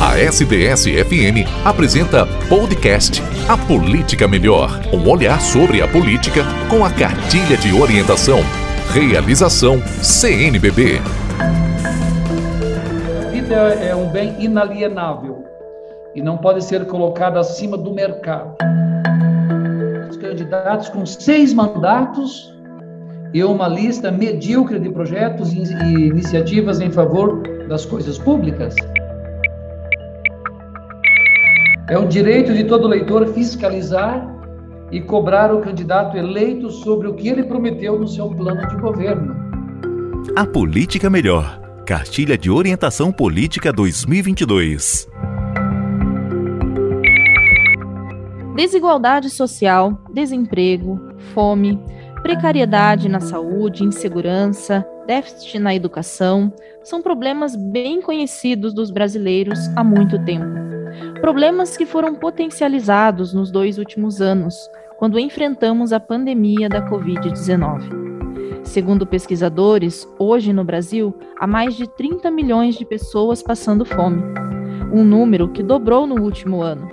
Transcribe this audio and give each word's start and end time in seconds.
A 0.00 0.18
SDS-FM 0.18 1.46
apresenta 1.64 2.26
podcast 2.48 3.22
A 3.48 3.56
Política 3.56 4.26
Melhor. 4.26 4.68
Um 4.92 5.08
olhar 5.08 5.40
sobre 5.40 5.80
a 5.80 5.88
política 5.88 6.42
com 6.68 6.84
a 6.84 6.90
cartilha 6.90 7.56
de 7.56 7.72
orientação. 7.72 8.40
Realização 8.92 9.80
CNBB. 10.02 11.00
A 13.22 13.30
vida 13.30 13.54
é 13.54 13.94
um 13.94 14.08
bem 14.10 14.34
inalienável 14.40 15.44
e 16.14 16.20
não 16.20 16.38
pode 16.38 16.64
ser 16.64 16.84
colocada 16.86 17.38
acima 17.38 17.78
do 17.78 17.94
mercado. 17.94 18.56
Os 20.10 20.16
candidatos 20.16 20.88
com 20.88 21.06
seis 21.06 21.54
mandatos 21.54 22.52
e 23.32 23.42
uma 23.44 23.68
lista 23.68 24.10
medíocre 24.10 24.78
de 24.78 24.90
projetos 24.90 25.52
e 25.52 25.60
iniciativas 25.60 26.80
em 26.80 26.90
favor 26.90 27.42
das 27.68 27.86
coisas 27.86 28.18
públicas. 28.18 28.74
É 31.88 31.98
o 31.98 32.06
direito 32.06 32.54
de 32.54 32.64
todo 32.64 32.88
leitor 32.88 33.26
fiscalizar 33.34 34.26
e 34.90 35.00
cobrar 35.02 35.54
o 35.54 35.60
candidato 35.60 36.16
eleito 36.16 36.70
sobre 36.70 37.08
o 37.08 37.14
que 37.14 37.28
ele 37.28 37.44
prometeu 37.44 37.98
no 37.98 38.08
seu 38.08 38.30
plano 38.30 38.66
de 38.68 38.76
governo. 38.76 39.34
A 40.34 40.46
Política 40.46 41.10
Melhor. 41.10 41.60
Cartilha 41.86 42.38
de 42.38 42.50
Orientação 42.50 43.12
Política 43.12 43.70
2022. 43.70 45.06
Desigualdade 48.56 49.28
social, 49.28 49.98
desemprego, 50.14 50.98
fome, 51.34 51.78
Precariedade 52.24 53.06
na 53.06 53.20
saúde, 53.20 53.84
insegurança, 53.84 54.82
déficit 55.06 55.58
na 55.58 55.74
educação 55.74 56.50
são 56.82 57.02
problemas 57.02 57.54
bem 57.54 58.00
conhecidos 58.00 58.72
dos 58.72 58.90
brasileiros 58.90 59.58
há 59.76 59.84
muito 59.84 60.18
tempo. 60.24 60.63
Problemas 61.20 61.76
que 61.76 61.86
foram 61.86 62.14
potencializados 62.14 63.32
nos 63.32 63.50
dois 63.50 63.78
últimos 63.78 64.20
anos, 64.20 64.54
quando 64.98 65.18
enfrentamos 65.18 65.92
a 65.92 66.00
pandemia 66.00 66.68
da 66.68 66.82
Covid-19. 66.88 68.04
Segundo 68.64 69.06
pesquisadores, 69.06 70.08
hoje 70.18 70.52
no 70.52 70.64
Brasil 70.64 71.14
há 71.38 71.46
mais 71.46 71.74
de 71.74 71.86
30 71.86 72.30
milhões 72.30 72.76
de 72.76 72.84
pessoas 72.84 73.42
passando 73.42 73.84
fome, 73.84 74.22
um 74.92 75.04
número 75.04 75.48
que 75.48 75.62
dobrou 75.62 76.06
no 76.06 76.22
último 76.22 76.62
ano. 76.62 76.88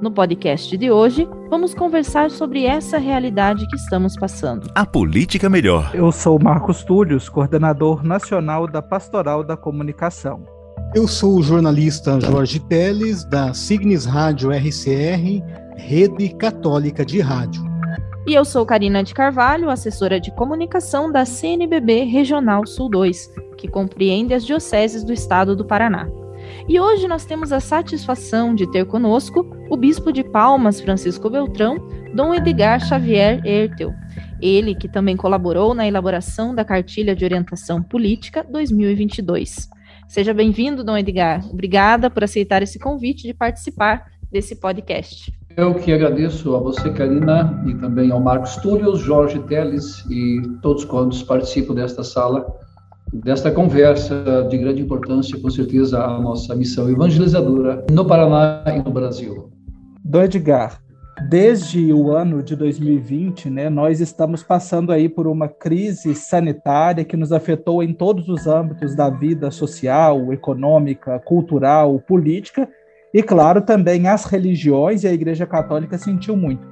No 0.00 0.10
podcast 0.10 0.74
de 0.78 0.90
hoje, 0.90 1.28
vamos 1.50 1.74
conversar 1.74 2.30
sobre 2.30 2.64
essa 2.64 2.96
realidade 2.96 3.66
que 3.68 3.76
estamos 3.76 4.16
passando. 4.16 4.70
A 4.74 4.86
política 4.86 5.50
melhor. 5.50 5.90
Eu 5.92 6.10
sou 6.10 6.38
Marcos 6.42 6.82
Túlios, 6.82 7.28
coordenador 7.28 8.02
nacional 8.02 8.66
da 8.66 8.80
Pastoral 8.80 9.44
da 9.44 9.58
Comunicação. 9.58 10.59
Eu 10.92 11.06
sou 11.06 11.38
o 11.38 11.42
jornalista 11.42 12.20
Jorge 12.20 12.58
Teles, 12.58 13.22
da 13.22 13.54
Signes 13.54 14.04
Rádio 14.04 14.50
RCR, 14.50 15.40
Rede 15.76 16.30
Católica 16.30 17.06
de 17.06 17.20
Rádio. 17.20 17.62
E 18.26 18.34
eu 18.34 18.44
sou 18.44 18.66
Karina 18.66 19.04
de 19.04 19.14
Carvalho, 19.14 19.70
assessora 19.70 20.18
de 20.18 20.32
comunicação 20.32 21.10
da 21.10 21.24
CNBB 21.24 22.02
Regional 22.02 22.66
Sul 22.66 22.90
2, 22.90 23.30
que 23.56 23.68
compreende 23.68 24.34
as 24.34 24.44
dioceses 24.44 25.04
do 25.04 25.12
estado 25.12 25.54
do 25.54 25.64
Paraná. 25.64 26.08
E 26.68 26.80
hoje 26.80 27.06
nós 27.06 27.24
temos 27.24 27.52
a 27.52 27.60
satisfação 27.60 28.52
de 28.52 28.68
ter 28.72 28.84
conosco 28.84 29.46
o 29.70 29.76
bispo 29.76 30.12
de 30.12 30.24
Palmas, 30.24 30.80
Francisco 30.80 31.30
Beltrão, 31.30 31.76
Dom 32.12 32.34
Edgar 32.34 32.80
Xavier 32.80 33.40
Ertel. 33.46 33.94
Ele 34.42 34.74
que 34.74 34.88
também 34.88 35.16
colaborou 35.16 35.72
na 35.72 35.86
elaboração 35.86 36.52
da 36.52 36.64
Cartilha 36.64 37.14
de 37.14 37.24
Orientação 37.24 37.80
Política 37.80 38.44
2022. 38.50 39.70
Seja 40.10 40.34
bem-vindo, 40.34 40.82
Dom 40.82 40.96
Edgar. 40.96 41.48
Obrigada 41.48 42.10
por 42.10 42.24
aceitar 42.24 42.64
esse 42.64 42.80
convite 42.80 43.28
de 43.28 43.32
participar 43.32 44.10
desse 44.28 44.56
podcast. 44.56 45.32
Eu 45.56 45.72
que 45.76 45.92
agradeço 45.92 46.56
a 46.56 46.58
você, 46.58 46.90
Karina, 46.90 47.62
e 47.64 47.76
também 47.76 48.10
ao 48.10 48.18
Marcos 48.18 48.56
Túlio, 48.56 48.96
Jorge 48.96 49.38
Teles 49.44 50.04
e 50.10 50.42
todos 50.62 50.84
quantos 50.84 51.22
participam 51.22 51.74
desta 51.74 52.02
sala 52.02 52.44
desta 53.12 53.52
conversa 53.52 54.48
de 54.50 54.58
grande 54.58 54.82
importância, 54.82 55.40
com 55.40 55.48
certeza, 55.48 56.02
a 56.02 56.18
nossa 56.18 56.56
missão 56.56 56.90
evangelizadora 56.90 57.86
no 57.88 58.04
Paraná 58.04 58.64
e 58.66 58.82
no 58.82 58.90
Brasil. 58.90 59.48
Do 60.04 60.22
Edgar, 60.22 60.80
desde 61.28 61.92
o 61.92 62.12
ano 62.12 62.42
de 62.42 62.56
2020, 62.56 63.50
né, 63.50 63.68
nós 63.68 64.00
estamos 64.00 64.42
passando 64.42 64.92
aí 64.92 65.08
por 65.08 65.26
uma 65.26 65.48
crise 65.48 66.14
sanitária 66.14 67.04
que 67.04 67.16
nos 67.16 67.32
afetou 67.32 67.82
em 67.82 67.92
todos 67.92 68.28
os 68.28 68.46
âmbitos 68.46 68.94
da 68.94 69.10
vida 69.10 69.50
social, 69.50 70.32
econômica, 70.32 71.18
cultural, 71.20 71.98
política 72.00 72.68
e, 73.12 73.22
claro, 73.22 73.60
também 73.60 74.08
as 74.08 74.24
religiões 74.24 75.04
e 75.04 75.08
a 75.08 75.12
Igreja 75.12 75.46
Católica 75.46 75.98
sentiu 75.98 76.36
muito. 76.36 76.62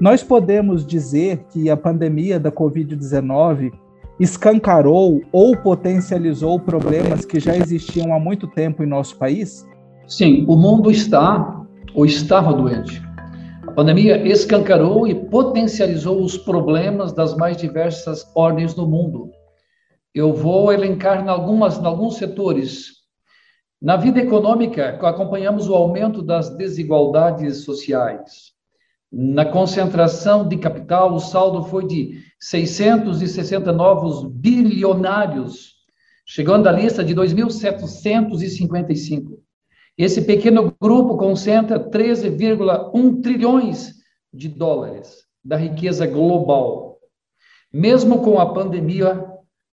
Nós 0.00 0.22
podemos 0.22 0.86
dizer 0.86 1.44
que 1.50 1.70
a 1.70 1.76
pandemia 1.76 2.38
da 2.38 2.52
Covid-19 2.52 3.72
escancarou 4.18 5.22
ou 5.32 5.56
potencializou 5.56 6.58
problemas 6.58 7.24
que 7.24 7.38
já 7.38 7.56
existiam 7.56 8.14
há 8.14 8.18
muito 8.18 8.46
tempo 8.46 8.82
em 8.82 8.86
nosso 8.86 9.16
país? 9.16 9.66
Sim, 10.06 10.44
o 10.48 10.56
mundo 10.56 10.90
está 10.90 11.62
ou 11.94 12.04
estava 12.04 12.52
doente. 12.52 13.05
Pandemia 13.76 14.26
escancarou 14.26 15.06
e 15.06 15.14
potencializou 15.14 16.20
os 16.22 16.36
problemas 16.38 17.12
das 17.12 17.36
mais 17.36 17.58
diversas 17.58 18.26
ordens 18.34 18.72
do 18.72 18.88
mundo. 18.88 19.30
Eu 20.14 20.32
vou 20.32 20.72
elencar 20.72 21.22
em, 21.22 21.28
algumas, 21.28 21.78
em 21.78 21.84
alguns 21.84 22.16
setores. 22.16 22.92
Na 23.78 23.98
vida 23.98 24.18
econômica, 24.18 24.98
acompanhamos 25.02 25.68
o 25.68 25.74
aumento 25.74 26.22
das 26.22 26.56
desigualdades 26.56 27.64
sociais. 27.64 28.52
Na 29.12 29.44
concentração 29.44 30.48
de 30.48 30.56
capital, 30.56 31.12
o 31.12 31.20
saldo 31.20 31.64
foi 31.64 31.86
de 31.86 32.22
660 32.40 33.74
novos 33.74 34.24
bilionários, 34.24 35.74
chegando 36.24 36.66
à 36.66 36.72
lista 36.72 37.04
de 37.04 37.14
2.755. 37.14 39.35
Esse 39.96 40.22
pequeno 40.22 40.74
grupo 40.80 41.16
concentra 41.16 41.80
13,1 41.80 43.22
trilhões 43.22 43.94
de 44.32 44.48
dólares 44.48 45.24
da 45.42 45.56
riqueza 45.56 46.06
global. 46.06 46.98
Mesmo 47.72 48.22
com 48.22 48.38
a 48.38 48.52
pandemia, 48.52 49.24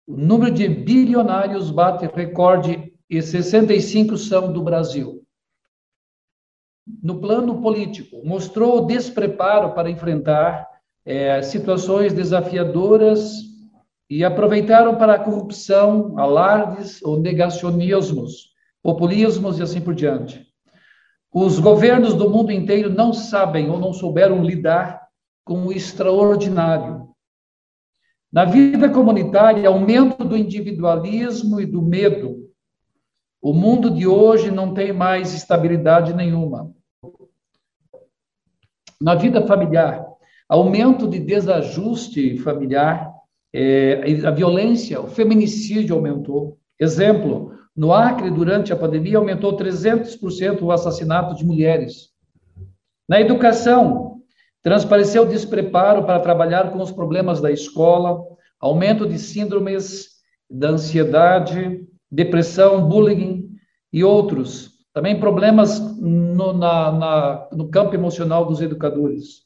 o 0.06 0.16
número 0.16 0.52
de 0.52 0.68
bilionários 0.68 1.70
bate 1.70 2.06
recorde 2.06 2.92
e 3.10 3.20
65 3.20 4.16
são 4.16 4.52
do 4.52 4.62
Brasil. 4.62 5.22
No 7.02 7.20
plano 7.20 7.60
político, 7.60 8.24
mostrou 8.24 8.86
despreparo 8.86 9.74
para 9.74 9.90
enfrentar 9.90 10.68
é, 11.04 11.42
situações 11.42 12.12
desafiadoras 12.12 13.40
e 14.08 14.24
aproveitaram 14.24 14.96
para 14.96 15.14
a 15.14 15.18
corrupção, 15.18 16.18
alardes 16.18 17.02
ou 17.02 17.18
negacionismos, 17.18 18.51
populismos 18.82 19.58
e 19.58 19.62
assim 19.62 19.80
por 19.80 19.94
diante. 19.94 20.46
Os 21.32 21.58
governos 21.58 22.14
do 22.14 22.28
mundo 22.28 22.52
inteiro 22.52 22.90
não 22.90 23.12
sabem 23.12 23.70
ou 23.70 23.78
não 23.78 23.92
souberam 23.92 24.42
lidar 24.42 25.00
com 25.44 25.66
o 25.66 25.72
extraordinário. 25.72 27.08
Na 28.30 28.44
vida 28.44 28.88
comunitária, 28.88 29.68
aumento 29.68 30.24
do 30.24 30.36
individualismo 30.36 31.60
e 31.60 31.66
do 31.66 31.82
medo. 31.82 32.50
O 33.40 33.52
mundo 33.52 33.90
de 33.90 34.06
hoje 34.06 34.50
não 34.50 34.72
tem 34.72 34.92
mais 34.92 35.34
estabilidade 35.34 36.14
nenhuma. 36.14 36.72
Na 39.00 39.14
vida 39.14 39.46
familiar, 39.46 40.06
aumento 40.48 41.08
de 41.08 41.18
desajuste 41.18 42.36
familiar, 42.38 43.12
é, 43.52 44.24
a 44.24 44.30
violência, 44.30 45.00
o 45.00 45.08
feminicídio 45.08 45.96
aumentou. 45.96 46.58
Exemplo, 46.78 47.52
no 47.74 47.92
Acre, 47.92 48.30
durante 48.30 48.72
a 48.72 48.76
pandemia, 48.76 49.18
aumentou 49.18 49.56
300% 49.56 50.62
o 50.62 50.70
assassinato 50.70 51.34
de 51.34 51.44
mulheres. 51.44 52.10
Na 53.08 53.20
educação, 53.20 54.20
transpareceu 54.62 55.26
despreparo 55.26 56.04
para 56.04 56.20
trabalhar 56.20 56.70
com 56.70 56.80
os 56.80 56.92
problemas 56.92 57.40
da 57.40 57.50
escola, 57.50 58.22
aumento 58.60 59.08
de 59.08 59.18
síndromes 59.18 60.08
da 60.50 60.70
ansiedade, 60.70 61.80
depressão, 62.10 62.86
bullying 62.86 63.48
e 63.92 64.04
outros. 64.04 64.70
Também 64.92 65.18
problemas 65.18 65.80
no, 65.98 66.52
na, 66.52 66.92
na, 66.92 67.48
no 67.52 67.68
campo 67.68 67.94
emocional 67.94 68.44
dos 68.44 68.60
educadores. 68.60 69.42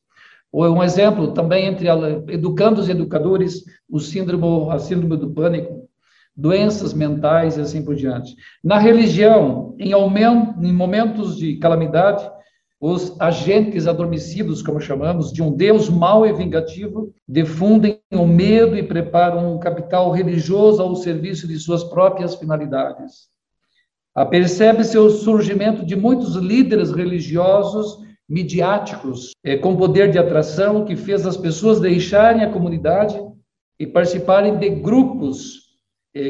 Um 0.53 0.83
exemplo 0.83 1.33
também 1.33 1.67
entre 1.67 1.87
educandos 2.29 2.89
e 2.89 2.91
educadores, 2.91 3.65
o 3.89 4.01
síndrome, 4.01 4.71
a 4.71 4.79
síndrome 4.79 5.17
do 5.17 5.31
pânico, 5.31 5.86
doenças 6.37 6.93
mentais 6.93 7.57
e 7.57 7.61
assim 7.61 7.83
por 7.83 7.95
diante. 7.95 8.37
Na 8.63 8.79
religião, 8.79 9.75
em, 9.79 9.93
aumento, 9.93 10.63
em 10.63 10.73
momentos 10.73 11.37
de 11.37 11.57
calamidade, 11.57 12.29
os 12.79 13.19
agentes 13.19 13.87
adormecidos, 13.87 14.61
como 14.61 14.81
chamamos, 14.81 15.33
de 15.33 15.43
um 15.43 15.51
Deus 15.51 15.89
mau 15.89 16.27
e 16.27 16.33
vingativo, 16.33 17.11
defundem 17.27 17.99
o 18.13 18.27
medo 18.27 18.77
e 18.77 18.83
preparam 18.83 19.55
um 19.55 19.59
capital 19.59 20.11
religioso 20.11 20.83
ao 20.83 20.95
serviço 20.95 21.49
de 21.49 21.59
suas 21.59 21.83
próprias 21.85 22.35
finalidades. 22.35 23.29
Apercebe-se 24.15 24.97
o 24.99 25.09
surgimento 25.09 25.87
de 25.87 25.97
muitos 25.97 26.37
líderes 26.37 26.91
religiosos 26.91 27.99
midiáticos, 28.29 29.31
é, 29.43 29.57
com 29.57 29.77
poder 29.77 30.11
de 30.11 30.19
atração, 30.19 30.85
que 30.85 30.97
fez 30.97 31.27
as 31.27 31.37
pessoas 31.37 31.81
deixarem 31.81 32.43
a 32.43 32.51
comunidade 32.51 33.19
e 33.79 33.87
participarem 33.87 34.59
de 34.59 34.69
grupos 34.71 35.66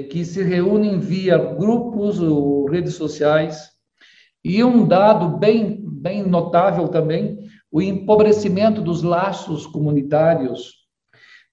que 0.09 0.25
se 0.25 0.43
reúnem 0.43 0.99
via 0.99 1.39
grupos 1.39 2.21
ou 2.21 2.67
redes 2.67 2.95
sociais. 2.95 3.71
E 4.45 4.63
um 4.65 4.87
dado 4.87 5.39
bem, 5.39 5.81
bem 5.81 6.25
notável 6.25 6.89
também, 6.89 7.39
o 7.71 7.81
empobrecimento 7.81 8.81
dos 8.81 9.03
laços 9.03 9.67
comunitários. 9.67 10.87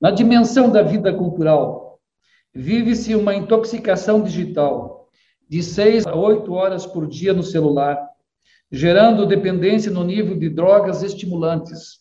Na 0.01 0.09
dimensão 0.09 0.69
da 0.69 0.81
vida 0.81 1.13
cultural, 1.13 2.00
vive-se 2.53 3.15
uma 3.15 3.35
intoxicação 3.35 4.21
digital 4.21 5.07
de 5.47 5.62
seis 5.62 6.06
a 6.07 6.15
oito 6.15 6.53
horas 6.53 6.85
por 6.85 7.07
dia 7.07 7.33
no 7.33 7.44
celular, 7.44 8.00
gerando 8.71 9.27
dependência 9.27 9.91
no 9.91 10.03
nível 10.03 10.38
de 10.38 10.50
drogas 10.50 11.03
estimulantes. 11.03 12.00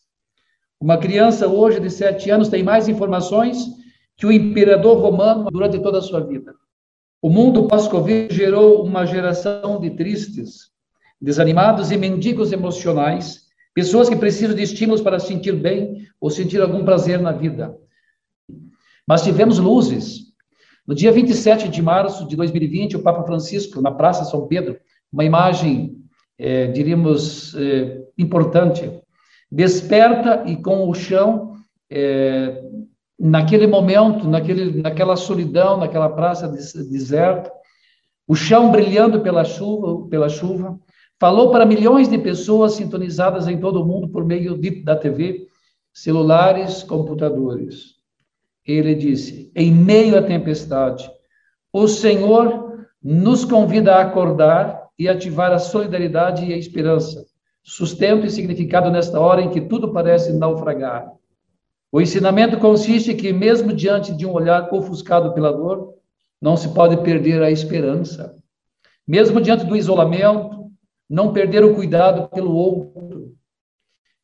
Uma 0.80 0.96
criança 0.96 1.46
hoje 1.46 1.78
de 1.78 1.90
sete 1.90 2.30
anos 2.30 2.48
tem 2.48 2.62
mais 2.62 2.88
informações 2.88 3.81
que 4.22 4.26
o 4.26 4.30
imperador 4.30 5.00
romano 5.00 5.50
durante 5.50 5.80
toda 5.80 5.98
a 5.98 6.00
sua 6.00 6.20
vida. 6.20 6.54
O 7.20 7.28
mundo 7.28 7.66
pós-Covid 7.66 8.32
gerou 8.32 8.84
uma 8.84 9.04
geração 9.04 9.80
de 9.80 9.90
tristes, 9.90 10.70
desanimados 11.20 11.90
e 11.90 11.96
mendigos 11.96 12.52
emocionais, 12.52 13.40
pessoas 13.74 14.08
que 14.08 14.14
precisam 14.14 14.54
de 14.54 14.62
estímulos 14.62 15.00
para 15.00 15.18
se 15.18 15.26
sentir 15.26 15.56
bem 15.56 16.06
ou 16.20 16.30
sentir 16.30 16.62
algum 16.62 16.84
prazer 16.84 17.20
na 17.20 17.32
vida. 17.32 17.76
Mas 19.04 19.24
tivemos 19.24 19.58
luzes. 19.58 20.20
No 20.86 20.94
dia 20.94 21.10
27 21.10 21.68
de 21.68 21.82
março 21.82 22.24
de 22.28 22.36
2020, 22.36 22.98
o 22.98 23.02
Papa 23.02 23.24
Francisco, 23.24 23.82
na 23.82 23.90
Praça 23.90 24.24
São 24.24 24.46
Pedro, 24.46 24.78
uma 25.12 25.24
imagem 25.24 25.96
é, 26.38 26.68
diríamos, 26.68 27.56
é, 27.56 28.04
importante. 28.16 28.88
Desperta 29.50 30.44
e 30.46 30.54
com 30.54 30.88
o 30.88 30.94
chão, 30.94 31.56
é, 31.90 32.62
naquele 33.24 33.68
momento, 33.68 34.26
naquele, 34.26 34.82
naquela 34.82 35.14
solidão, 35.14 35.76
naquela 35.76 36.08
praça 36.08 36.48
deserta, 36.48 37.52
o 38.26 38.34
chão 38.34 38.72
brilhando 38.72 39.20
pela 39.20 39.44
chuva, 39.44 40.08
pela 40.08 40.28
chuva, 40.28 40.76
falou 41.20 41.52
para 41.52 41.64
milhões 41.64 42.08
de 42.08 42.18
pessoas 42.18 42.72
sintonizadas 42.72 43.46
em 43.46 43.60
todo 43.60 43.80
o 43.80 43.86
mundo 43.86 44.08
por 44.08 44.24
meio 44.24 44.58
de, 44.58 44.82
da 44.82 44.96
TV, 44.96 45.46
celulares, 45.92 46.82
computadores. 46.82 47.94
Ele 48.66 48.92
disse: 48.92 49.52
em 49.54 49.72
meio 49.72 50.18
à 50.18 50.22
tempestade, 50.22 51.08
o 51.72 51.86
Senhor 51.86 52.86
nos 53.00 53.44
convida 53.44 53.94
a 53.94 54.02
acordar 54.02 54.88
e 54.98 55.08
ativar 55.08 55.52
a 55.52 55.60
solidariedade 55.60 56.44
e 56.44 56.52
a 56.52 56.56
esperança, 56.56 57.24
sustento 57.62 58.26
e 58.26 58.30
significado 58.30 58.90
nesta 58.90 59.20
hora 59.20 59.42
em 59.42 59.50
que 59.50 59.60
tudo 59.60 59.92
parece 59.92 60.32
naufragar. 60.32 61.21
O 61.92 62.00
ensinamento 62.00 62.58
consiste 62.58 63.12
que, 63.14 63.34
mesmo 63.34 63.70
diante 63.70 64.14
de 64.14 64.24
um 64.24 64.32
olhar 64.32 64.72
ofuscado 64.72 65.34
pela 65.34 65.52
dor, 65.52 65.92
não 66.40 66.56
se 66.56 66.70
pode 66.70 66.96
perder 67.02 67.42
a 67.42 67.50
esperança. 67.50 68.34
Mesmo 69.06 69.42
diante 69.42 69.66
do 69.66 69.76
isolamento, 69.76 70.72
não 71.08 71.34
perder 71.34 71.62
o 71.62 71.74
cuidado 71.74 72.30
pelo 72.30 72.54
outro. 72.54 73.34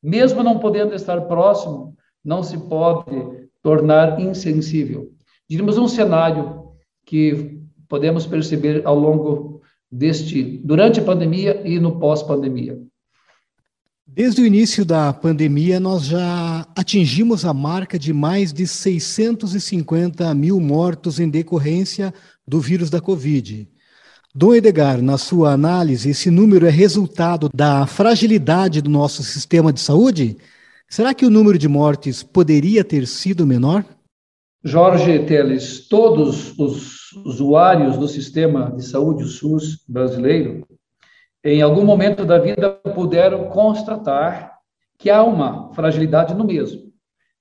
Mesmo 0.03 0.43
não 0.43 0.59
podendo 0.59 0.95
estar 0.95 1.21
próximo, 1.23 1.95
não 2.25 2.43
se 2.43 2.57
pode 2.57 3.51
tornar 3.63 4.19
insensível. 4.19 5.13
Diríamos 5.47 5.77
um 5.77 5.87
cenário 5.87 6.73
que 7.05 7.61
podemos 7.87 8.27
perceber 8.27 8.81
ao 8.87 8.99
longo 8.99 9.61
deste 9.93 10.59
durante 10.65 11.01
a 11.01 11.05
pandemia 11.05 11.61
e 11.69 11.79
no 11.79 11.99
pós-pandemia? 11.99 12.81
Desde 14.11 14.41
o 14.41 14.47
início 14.47 14.87
da 14.87 15.13
pandemia, 15.13 15.79
nós 15.79 16.07
já 16.07 16.67
atingimos 16.75 17.45
a 17.45 17.53
marca 17.53 17.99
de 17.99 18.11
mais 18.13 18.55
de 18.55 18.67
650 18.67 20.35
mil 20.35 20.59
mortos 20.59 21.21
em 21.21 21.29
decorrência 21.29 22.13
do 22.47 22.59
vírus 22.59 22.89
da 22.89 23.03
Covid. 23.03 23.69
Dom 24.35 24.55
Edgar, 24.55 25.03
na 25.03 25.19
sua 25.19 25.53
análise, 25.53 26.09
esse 26.09 26.31
número 26.31 26.67
é 26.67 26.71
resultado 26.71 27.51
da 27.55 27.87
fragilidade 27.87 28.81
do 28.81 28.89
nosso 28.89 29.23
sistema 29.23 29.73
de 29.73 29.81
saúde? 29.81 30.39
Será 30.89 31.13
que 31.13 31.27
o 31.27 31.31
número 31.31 31.59
de 31.59 31.69
mortes 31.69 32.23
poderia 32.23 32.83
ter 32.83 33.07
sido 33.07 33.47
menor? 33.47 33.85
Jorge 34.65 35.19
Teles, 35.27 35.87
todos 35.87 36.59
os 36.59 37.13
usuários 37.27 37.99
do 37.99 38.09
sistema 38.09 38.73
de 38.75 38.85
saúde, 38.85 39.29
SUS 39.29 39.85
brasileiro, 39.87 40.67
em 41.55 41.63
algum 41.63 41.85
momento 41.85 42.25
da 42.25 42.39
vida 42.39 42.71
puderam 42.95 43.49
constatar 43.49 44.59
que 44.99 45.09
há 45.09 45.23
uma 45.23 45.73
fragilidade 45.73 46.35
no 46.35 46.45
mesmo, 46.45 46.93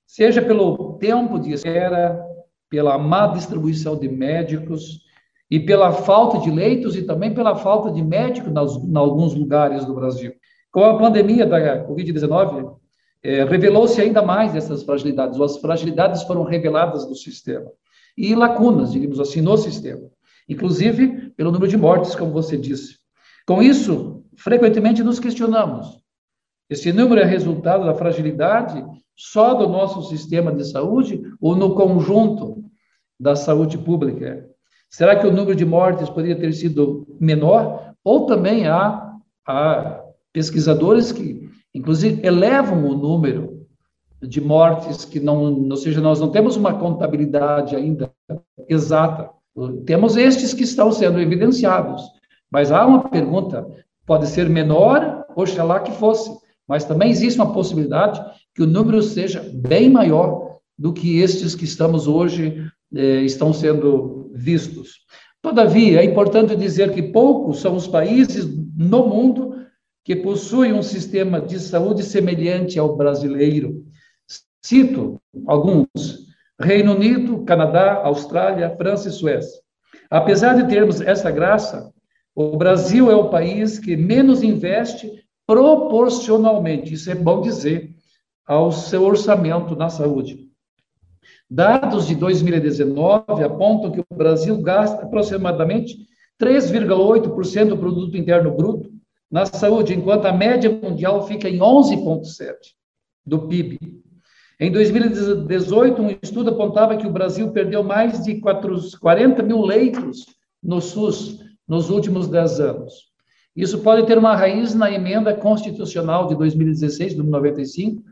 seja 0.06 0.42
pelo 0.42 0.94
tempo 0.94 1.40
de 1.40 1.52
espera, 1.54 2.24
pela 2.70 2.98
má 2.98 3.28
distribuição 3.28 3.98
de 3.98 4.08
médicos 4.08 5.02
e 5.50 5.60
pela 5.60 5.92
falta 5.92 6.40
de 6.40 6.52
leitos 6.52 6.96
e 6.96 7.04
também 7.04 7.34
pela 7.34 7.56
falta 7.56 7.92
de 7.92 8.04
médicos 8.04 8.52
em 8.84 8.98
alguns 8.98 9.34
lugares 9.34 9.86
do 9.86 9.94
Brasil. 9.94 10.34
Com 10.72 10.84
a 10.84 10.98
pandemia 10.98 11.46
da 11.46 11.86
Covid-19, 11.88 12.76
é, 13.24 13.44
revelou-se 13.44 14.00
ainda 14.00 14.22
mais 14.22 14.56
essas 14.56 14.84
fragilidades, 14.84 15.40
ou 15.40 15.46
as 15.46 15.58
fragilidades 15.58 16.24
foram 16.24 16.44
reveladas 16.44 17.06
do 17.06 17.16
sistema. 17.16 17.66
E 18.18 18.36
lacunas, 18.36 18.92
digamos 18.92 19.20
assim, 19.20 19.42
no 19.42 19.58
sistema. 19.58 20.10
Inclusive 20.48 21.32
pelo 21.32 21.52
número 21.52 21.70
de 21.70 21.78
mortes, 21.78 22.16
como 22.16 22.32
você 22.32 22.58
disse. 22.58 22.97
Com 23.48 23.62
isso, 23.64 24.24
frequentemente 24.38 25.02
nos 25.04 25.20
questionamos. 25.20 26.00
Esse 26.70 26.92
número 26.92 27.22
é 27.22 27.24
resultado 27.24 27.86
da 27.86 27.96
fragilidade 27.96 28.86
só 29.16 29.54
do 29.54 29.68
nosso 29.68 30.04
sistema 30.10 30.54
de 30.54 30.66
saúde 30.66 31.24
ou 31.42 31.56
no 31.56 31.74
conjunto 31.74 32.64
da 33.20 33.36
saúde 33.36 33.78
pública? 33.78 34.48
Será 34.90 35.16
que 35.16 35.26
o 35.26 35.32
número 35.32 35.56
de 35.56 35.66
mortes 35.66 36.10
poderia 36.10 36.38
ter 36.38 36.52
sido 36.54 37.08
menor? 37.20 37.94
Ou 38.04 38.26
também 38.26 38.68
há, 38.68 39.16
há 39.46 40.04
pesquisadores 40.32 41.12
que 41.12 41.48
Inclusive, 41.78 42.26
elevam 42.26 42.86
o 42.86 42.96
número 42.96 43.68
de 44.20 44.42
mortes 44.42 45.06
que 45.06 45.20
não, 45.20 45.70
ou 45.70 45.78
seja, 45.78 46.02
nós 46.02 46.20
não 46.20 46.32
temos 46.32 46.56
uma 46.56 46.74
contabilidade 46.74 47.76
ainda 47.76 48.12
exata. 48.68 49.30
Temos 49.86 50.18
estes 50.18 50.56
que 50.56 50.64
estão 50.64 50.92
sendo 50.92 51.20
evidenciados, 51.20 52.02
mas 52.52 52.72
há 52.72 52.86
uma 52.86 53.10
pergunta, 53.10 53.68
pode 54.06 54.28
ser 54.28 54.50
menor, 54.50 55.26
oxalá 55.36 55.80
que 55.80 55.92
fosse, 55.92 56.32
mas 56.68 56.86
também 56.86 57.10
existe 57.10 57.40
uma 57.40 57.54
possibilidade 57.54 58.22
que 58.54 58.64
o 58.64 58.68
número 58.68 59.02
seja 59.02 59.44
bem 59.54 59.90
maior 59.90 60.58
do 60.78 60.94
que 60.94 61.20
estes 61.20 61.56
que 61.56 61.66
estamos 61.66 62.08
hoje 62.08 62.66
eh, 62.94 63.22
estão 63.22 63.54
sendo 63.54 64.32
vistos. 64.34 65.06
Todavia, 65.42 66.02
é 66.02 66.06
importante 66.06 66.56
dizer 66.56 66.92
que 66.94 67.02
poucos 67.02 67.60
são 67.60 67.76
os 67.76 67.88
países 67.88 68.46
no 68.76 69.08
mundo 69.08 69.56
que 70.04 70.16
possui 70.16 70.72
um 70.72 70.82
sistema 70.82 71.42
de 71.42 71.60
saúde 71.60 72.04
semelhante 72.04 72.80
ao 72.80 72.96
brasileiro. 72.96 73.84
Cito 74.64 75.20
alguns: 75.46 75.88
Reino 76.60 76.96
Unido, 76.96 77.44
Canadá, 77.44 78.02
Austrália, 78.04 78.76
França 78.78 79.10
e 79.10 79.12
Suécia. 79.12 79.62
Apesar 80.10 80.56
de 80.56 80.70
termos 80.70 81.02
essa 81.02 81.30
graça, 81.30 81.92
o 82.40 82.56
Brasil 82.56 83.10
é 83.10 83.16
o 83.16 83.32
país 83.32 83.80
que 83.80 83.98
menos 83.98 84.44
investe 84.44 85.12
proporcionalmente, 85.48 86.94
isso 86.94 87.10
é 87.10 87.16
bom 87.16 87.42
dizer, 87.42 87.96
ao 88.46 88.72
seu 88.72 89.02
orçamento 89.04 89.76
na 89.76 89.90
saúde. 89.90 90.48
Dados 91.50 92.06
de 92.06 92.14
2019 92.14 93.44
apontam 93.44 93.92
que 93.92 94.02
o 94.02 94.16
Brasil 94.16 94.56
gasta 94.62 95.02
aproximadamente 95.02 95.98
3,8% 96.40 97.70
do 97.70 97.78
produto 97.80 98.16
interno 98.16 98.56
bruto 98.56 98.92
na 99.32 99.48
saúde, 99.48 99.96
enquanto 99.96 100.26
a 100.26 100.32
média 100.32 100.70
mundial 100.70 101.26
fica 101.26 101.50
em 101.50 101.58
11,7% 101.58 102.54
do 103.26 103.48
PIB. 103.48 103.80
Em 104.60 104.72
2018, 104.72 106.02
um 106.04 106.16
estudo 106.22 106.52
apontava 106.52 106.98
que 106.98 107.08
o 107.08 107.12
Brasil 107.12 107.50
perdeu 107.52 107.84
mais 107.84 108.24
de 108.24 108.40
40 108.40 109.42
mil 109.42 109.62
leitos 109.64 110.28
no 110.62 110.80
SUS 110.80 111.48
nos 111.68 111.90
últimos 111.90 112.28
10 112.28 112.60
anos. 112.60 113.08
Isso 113.56 113.80
pode 113.80 114.06
ter 114.06 114.18
uma 114.18 114.36
raiz 114.36 114.76
na 114.76 114.92
emenda 114.92 115.34
constitucional 115.34 116.28
de 116.28 116.36
2016, 116.36 117.16
do 117.16 117.24
95, 117.24 118.04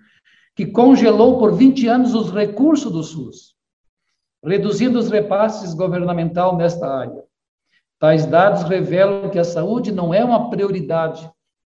que 0.55 0.65
congelou 0.65 1.37
por 1.37 1.53
20 1.53 1.87
anos 1.87 2.15
os 2.15 2.31
recursos 2.31 2.91
do 2.91 3.03
SUS, 3.03 3.55
reduzindo 4.43 4.97
os 4.97 5.09
repasses 5.09 5.73
governamental 5.73 6.57
nesta 6.57 6.87
área. 6.87 7.23
Tais 7.99 8.25
dados 8.25 8.63
revelam 8.63 9.29
que 9.29 9.37
a 9.37 9.43
saúde 9.43 9.91
não 9.91 10.13
é 10.13 10.23
uma 10.23 10.49
prioridade 10.49 11.29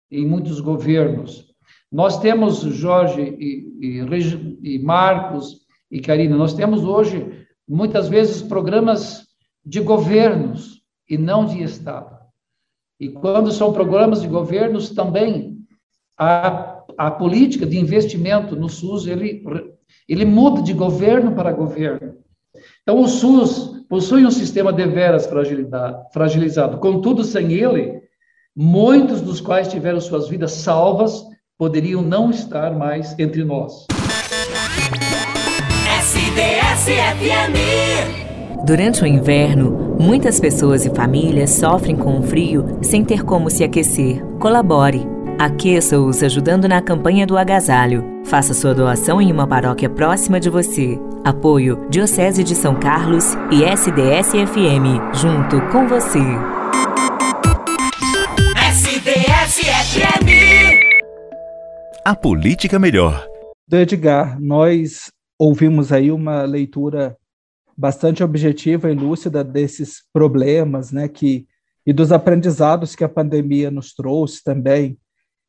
em 0.10 0.25
muitos 0.25 0.60
governos. 0.60 1.53
Nós 1.91 2.19
temos, 2.19 2.60
Jorge 2.60 3.22
e, 3.22 4.01
e, 4.01 4.75
e 4.75 4.79
Marcos 4.79 5.65
e 5.91 6.00
Karina, 6.00 6.36
nós 6.36 6.53
temos 6.53 6.84
hoje, 6.84 7.46
muitas 7.67 8.07
vezes, 8.07 8.41
programas 8.41 9.27
de 9.65 9.79
governos 9.79 10.76
e 11.09 11.17
não 11.17 11.45
de 11.45 11.61
Estado. 11.61 12.17
E 12.99 13.09
quando 13.09 13.51
são 13.51 13.71
programas 13.71 14.21
de 14.21 14.27
governos, 14.27 14.89
também 14.89 15.57
a, 16.17 16.81
a 16.97 17.11
política 17.11 17.65
de 17.65 17.77
investimento 17.77 18.55
no 18.55 18.67
SUS, 18.67 19.05
ele, 19.05 19.43
ele 20.09 20.25
muda 20.25 20.61
de 20.61 20.73
governo 20.73 21.35
para 21.35 21.51
governo. 21.51 22.15
Então, 22.81 22.99
o 22.99 23.07
SUS 23.07 23.85
possui 23.87 24.25
um 24.25 24.31
sistema 24.31 24.73
deveras 24.73 25.29
fragilizado. 26.11 26.79
Contudo, 26.79 27.23
sem 27.23 27.53
ele, 27.53 28.01
muitos 28.55 29.21
dos 29.21 29.39
quais 29.39 29.67
tiveram 29.67 30.01
suas 30.01 30.27
vidas 30.27 30.53
salvas 30.53 31.23
poderiam 31.57 32.01
não 32.01 32.31
estar 32.31 32.73
mais 32.73 33.17
entre 33.19 33.43
nós. 33.43 33.85
SDS-FM 35.99 38.26
Durante 38.63 39.03
o 39.03 39.07
inverno, 39.07 39.97
muitas 39.99 40.39
pessoas 40.39 40.85
e 40.85 40.89
famílias 40.89 41.51
sofrem 41.51 41.95
com 41.95 42.19
o 42.19 42.23
frio 42.23 42.79
sem 42.81 43.03
ter 43.03 43.23
como 43.23 43.49
se 43.49 43.63
aquecer. 43.63 44.23
Colabore. 44.39 45.05
Aqueça-os 45.39 46.23
ajudando 46.23 46.67
na 46.67 46.81
campanha 46.81 47.27
do 47.27 47.37
agasalho. 47.37 48.03
Faça 48.25 48.53
sua 48.53 48.73
doação 48.73 49.21
em 49.21 49.31
uma 49.31 49.47
paróquia 49.47 49.89
próxima 49.89 50.39
de 50.39 50.49
você. 50.49 50.99
Apoio 51.23 51.87
Diocese 51.89 52.43
de 52.43 52.55
São 52.55 52.75
Carlos 52.75 53.35
e 53.51 53.63
SDS-FM, 53.63 55.13
junto 55.13 55.61
com 55.71 55.87
você. 55.87 56.19
A 62.03 62.15
Política 62.15 62.79
Melhor. 62.79 63.27
Do 63.67 63.77
Edgar, 63.77 64.39
nós 64.41 65.11
ouvimos 65.39 65.91
aí 65.91 66.11
uma 66.11 66.43
leitura 66.43 67.15
bastante 67.77 68.24
objetiva 68.24 68.89
e 68.89 68.96
lúcida 68.96 69.43
desses 69.43 70.03
problemas, 70.12 70.91
né, 70.91 71.07
que 71.07 71.48
e 71.86 71.93
dos 71.93 72.12
aprendizados 72.12 72.96
que 72.96 73.03
a 73.03 73.10
pandemia 73.10 73.72
nos 73.72 73.93
trouxe 73.93 74.43
também, 74.43 75.00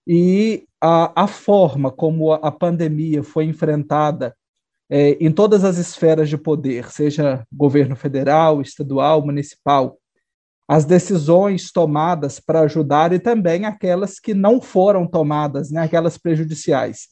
e 0.06 0.64
a, 0.80 1.24
a 1.24 1.26
forma 1.26 1.90
como 1.90 2.32
a, 2.32 2.52
pandemia 2.52 3.24
foi 3.24 3.44
enfrentada 3.44 4.36
é, 4.88 5.10
em 5.20 5.32
todas 5.32 5.64
as 5.64 5.78
esferas 5.78 6.28
de 6.28 6.38
poder, 6.38 6.92
seja 6.92 7.44
governo 7.52 7.96
federal, 7.96 8.62
estadual, 8.62 9.26
municipal, 9.26 9.98
as 10.68 10.84
decisões 10.84 11.72
tomadas 11.72 12.38
para 12.38 12.60
ajudar 12.60 13.12
e 13.12 13.18
também 13.18 13.64
aquelas 13.64 14.20
que 14.20 14.32
não 14.32 14.60
foram 14.60 15.06
tomadas, 15.08 15.72
né, 15.72 15.82
aquelas 15.82 16.16
prejudiciais. 16.16 17.08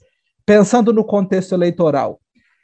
Pensando 0.47 0.93
no 0.93 1.05
contexto 1.05 1.53
eleitoral, 1.53 2.21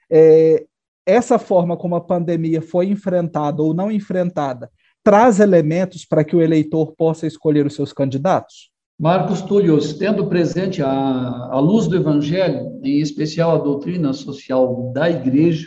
é, 0.09 0.64
essa 1.06 1.38
forma 1.38 1.76
como 1.76 1.94
a 1.94 2.00
pandemia 2.00 2.62
foi 2.62 2.87
enfrentada 2.87 3.62
ou 3.62 3.75
não 3.75 3.90
enfrentada 3.90 4.71
traz 5.04 5.40
elementos 5.40 6.04
para 6.04 6.23
que 6.23 6.37
o 6.37 6.40
eleitor 6.40 6.94
possa 6.97 7.26
escolher 7.26 7.66
os 7.66 7.75
seus 7.75 7.92
candidatos? 7.92 8.71
Marcos 8.99 9.42
Túlio, 9.42 9.78
tendo 9.99 10.28
presente 10.28 10.80
a, 10.80 10.88
a 10.88 11.59
luz 11.59 11.88
do 11.88 11.97
Evangelho, 11.97 12.78
em 12.85 13.00
especial 13.00 13.56
a 13.56 13.59
doutrina 13.59 14.12
social 14.12 14.92
da 14.92 15.11
Igreja 15.11 15.66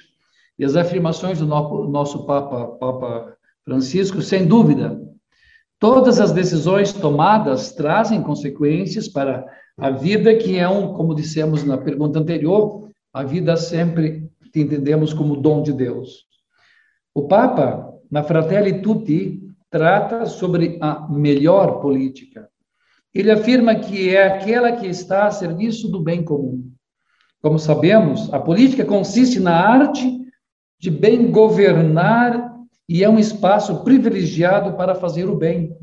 e 0.57 0.63
as 0.63 0.77
afirmações 0.77 1.39
do 1.39 1.45
no, 1.45 1.89
nosso 1.89 2.25
Papa, 2.25 2.67
Papa 2.79 3.35
Francisco, 3.65 4.21
sem 4.21 4.45
dúvida, 4.47 5.01
Todas 5.79 6.21
as 6.21 6.31
decisões 6.31 6.93
tomadas 6.93 7.73
trazem 7.73 8.21
consequências 8.21 9.07
para 9.07 9.45
a 9.77 9.89
vida, 9.89 10.35
que 10.35 10.57
é 10.57 10.67
um, 10.67 10.93
como 10.93 11.13
dissemos 11.13 11.63
na 11.63 11.77
pergunta 11.77 12.17
anterior, 12.17 12.89
a 13.13 13.23
vida 13.23 13.57
sempre 13.57 14.29
que 14.55 14.61
entendemos 14.61 15.13
como 15.13 15.35
dom 15.35 15.61
de 15.61 15.73
Deus. 15.73 16.23
O 17.13 17.27
Papa, 17.27 17.93
na 18.09 18.23
Fratelli 18.23 18.81
Tutti, 18.81 19.41
trata 19.69 20.25
sobre 20.25 20.77
a 20.79 21.09
melhor 21.09 21.81
política. 21.81 22.47
Ele 23.13 23.31
afirma 23.31 23.75
que 23.75 24.15
é 24.15 24.25
aquela 24.25 24.71
que 24.71 24.87
está 24.87 25.27
a 25.27 25.31
serviço 25.31 25.89
do 25.89 26.01
bem 26.01 26.23
comum. 26.23 26.71
Como 27.41 27.59
sabemos, 27.59 28.33
a 28.33 28.39
política 28.39 28.85
consiste 28.85 29.41
na 29.41 29.59
arte 29.59 30.21
de 30.79 30.89
bem 30.89 31.29
governar 31.29 32.55
e 32.87 33.03
é 33.03 33.09
um 33.09 33.19
espaço 33.19 33.83
privilegiado 33.83 34.77
para 34.77 34.95
fazer 34.95 35.25
o 35.25 35.35
bem. 35.35 35.75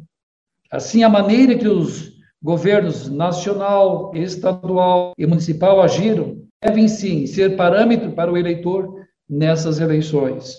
Assim, 0.70 1.02
a 1.02 1.10
maneira 1.10 1.58
que 1.58 1.68
os 1.68 2.10
governos 2.42 3.10
nacional, 3.10 4.12
estadual 4.14 5.12
e 5.18 5.26
municipal 5.26 5.82
agiram 5.82 6.41
devem 6.62 6.86
sim 6.86 7.26
ser 7.26 7.56
parâmetro 7.56 8.12
para 8.12 8.32
o 8.32 8.36
eleitor 8.36 8.94
nessas 9.28 9.80
eleições, 9.80 10.58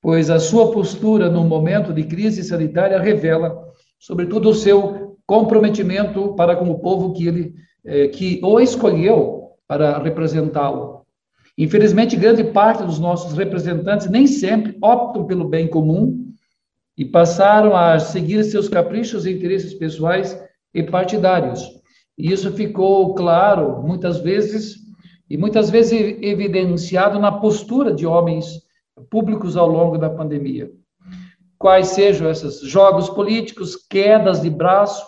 pois 0.00 0.30
a 0.30 0.40
sua 0.40 0.72
postura 0.72 1.28
no 1.28 1.44
momento 1.44 1.92
de 1.92 2.04
crise 2.04 2.42
sanitária 2.42 2.98
revela, 2.98 3.54
sobretudo, 3.98 4.48
o 4.48 4.54
seu 4.54 5.18
comprometimento 5.26 6.34
para 6.34 6.56
com 6.56 6.70
o 6.70 6.78
povo 6.78 7.12
que 7.12 7.26
ele 7.26 7.54
eh, 7.84 8.08
que 8.08 8.40
o 8.42 8.60
escolheu 8.60 9.50
para 9.66 9.98
representá-lo. 9.98 11.04
Infelizmente, 11.56 12.16
grande 12.16 12.44
parte 12.44 12.82
dos 12.82 12.98
nossos 12.98 13.36
representantes 13.36 14.10
nem 14.10 14.26
sempre 14.26 14.76
optam 14.82 15.26
pelo 15.26 15.48
bem 15.48 15.68
comum 15.68 16.32
e 16.96 17.04
passaram 17.04 17.76
a 17.76 17.98
seguir 17.98 18.42
seus 18.44 18.68
caprichos 18.68 19.26
e 19.26 19.32
interesses 19.32 19.74
pessoais 19.74 20.38
e 20.72 20.82
partidários. 20.82 21.62
E 22.16 22.32
isso 22.32 22.52
ficou 22.52 23.14
claro 23.14 23.82
muitas 23.82 24.20
vezes 24.20 24.83
e 25.34 25.36
muitas 25.36 25.68
vezes 25.68 26.16
evidenciado 26.22 27.18
na 27.18 27.32
postura 27.32 27.92
de 27.92 28.06
homens 28.06 28.62
públicos 29.10 29.56
ao 29.56 29.66
longo 29.66 29.98
da 29.98 30.08
pandemia. 30.08 30.70
Quais 31.58 31.88
sejam 31.88 32.30
esses 32.30 32.60
jogos 32.60 33.10
políticos, 33.10 33.74
quedas 33.74 34.42
de 34.42 34.48
braço 34.48 35.04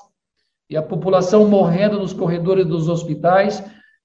e 0.69 0.77
a 0.77 0.83
população 0.83 1.47
morrendo 1.47 2.01
nos 2.01 2.13
corredores 2.13 2.67
dos 2.67 2.89
hospitais 2.89 3.63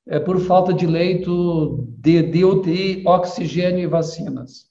é, 0.07 0.19
por 0.19 0.39
falta 0.41 0.71
de 0.71 0.85
leito 0.85 1.87
de, 1.97 2.21
de 2.21 2.45
UTI, 2.45 3.01
oxigênio 3.03 3.79
e 3.79 3.87
vacinas. 3.87 4.67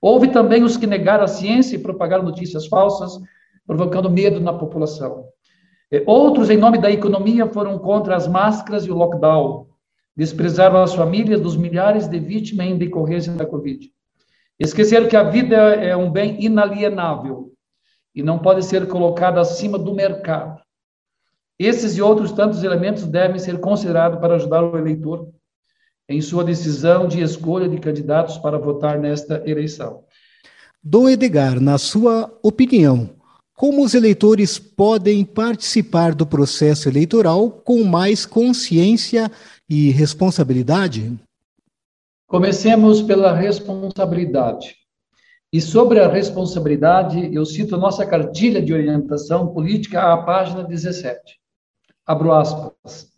Houve 0.00 0.28
também 0.28 0.62
os 0.62 0.76
que 0.76 0.86
negaram 0.86 1.24
a 1.24 1.28
ciência 1.28 1.74
e 1.74 1.82
propagaram 1.82 2.22
notícias 2.22 2.68
falsas, 2.68 3.18
provocando 3.66 4.08
medo 4.08 4.38
na 4.38 4.52
população. 4.52 5.24
É, 5.90 6.00
outros, 6.06 6.48
em 6.48 6.56
nome 6.56 6.78
da 6.78 6.92
economia, 6.92 7.48
foram 7.48 7.76
contra 7.76 8.14
as 8.14 8.28
máscaras 8.28 8.86
e 8.86 8.90
o 8.92 8.94
lockdown. 8.94 9.71
Desprezaram 10.16 10.82
as 10.82 10.94
famílias 10.94 11.40
dos 11.40 11.56
milhares 11.56 12.06
de 12.06 12.18
vítimas 12.18 12.66
em 12.66 12.76
decorrência 12.76 13.32
da 13.32 13.46
Covid. 13.46 13.90
Esqueceram 14.58 15.08
que 15.08 15.16
a 15.16 15.22
vida 15.22 15.56
é 15.56 15.96
um 15.96 16.10
bem 16.10 16.42
inalienável 16.44 17.52
e 18.14 18.22
não 18.22 18.38
pode 18.38 18.64
ser 18.64 18.86
colocada 18.86 19.40
acima 19.40 19.78
do 19.78 19.94
mercado. 19.94 20.60
Esses 21.58 21.96
e 21.96 22.02
outros 22.02 22.32
tantos 22.32 22.62
elementos 22.62 23.04
devem 23.06 23.38
ser 23.38 23.58
considerados 23.60 24.20
para 24.20 24.34
ajudar 24.34 24.62
o 24.62 24.76
eleitor 24.76 25.28
em 26.08 26.20
sua 26.20 26.44
decisão 26.44 27.06
de 27.06 27.22
escolha 27.22 27.68
de 27.68 27.78
candidatos 27.78 28.36
para 28.38 28.58
votar 28.58 28.98
nesta 28.98 29.42
eleição. 29.48 30.04
Dom 30.82 31.08
Edgar, 31.08 31.60
na 31.60 31.78
sua 31.78 32.36
opinião, 32.42 33.10
como 33.62 33.84
os 33.84 33.94
eleitores 33.94 34.58
podem 34.58 35.24
participar 35.24 36.16
do 36.16 36.26
processo 36.26 36.88
eleitoral 36.88 37.48
com 37.48 37.84
mais 37.84 38.26
consciência 38.26 39.30
e 39.70 39.88
responsabilidade? 39.92 41.16
Comecemos 42.26 43.00
pela 43.00 43.32
responsabilidade. 43.32 44.74
E 45.52 45.60
sobre 45.60 46.00
a 46.00 46.08
responsabilidade, 46.08 47.32
eu 47.32 47.46
cito 47.46 47.76
nossa 47.76 48.04
cartilha 48.04 48.60
de 48.60 48.74
orientação 48.74 49.54
política, 49.54 50.12
a 50.12 50.16
página 50.16 50.64
17 50.64 51.20
abro 52.04 52.32
aspas, 52.32 53.12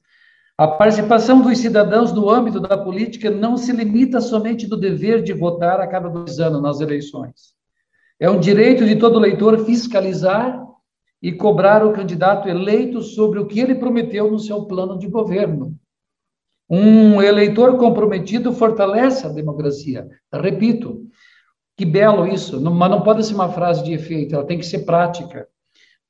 a 0.59 0.69
participação 0.69 1.41
dos 1.41 1.57
cidadãos 1.57 2.13
no 2.13 2.29
âmbito 2.29 2.61
da 2.61 2.77
política 2.77 3.31
não 3.31 3.57
se 3.57 3.73
limita 3.73 4.21
somente 4.21 4.67
do 4.67 4.77
dever 4.77 5.23
de 5.23 5.33
votar 5.33 5.81
a 5.81 5.87
cada 5.87 6.11
dois 6.11 6.39
anos 6.39 6.61
nas 6.61 6.81
eleições. 6.83 7.55
É 8.21 8.31
um 8.31 8.39
direito 8.39 8.85
de 8.85 8.97
todo 8.97 9.19
eleitor 9.19 9.65
fiscalizar 9.65 10.63
e 11.21 11.33
cobrar 11.33 11.85
o 11.85 11.93
candidato 11.93 12.49
eleito 12.49 13.03
sobre 13.03 13.39
o 13.39 13.47
que 13.47 13.59
ele 13.59 13.75
prometeu 13.75 14.31
no 14.31 14.39
seu 14.39 14.65
plano 14.67 14.99
de 14.99 15.09
governo. 15.09 15.75
Um 16.69 17.21
eleitor 17.21 17.77
comprometido 17.77 18.53
fortalece 18.53 19.27
a 19.27 19.31
democracia. 19.31 20.09
Repito, 20.33 21.07
que 21.77 21.85
belo 21.85 22.27
isso, 22.27 22.61
mas 22.61 22.91
não 22.91 23.03
pode 23.03 23.25
ser 23.27 23.35
uma 23.35 23.49
frase 23.49 23.83
de 23.83 23.93
efeito, 23.93 24.35
ela 24.35 24.47
tem 24.47 24.59
que 24.59 24.67
ser 24.67 24.81
prática. 24.81 25.49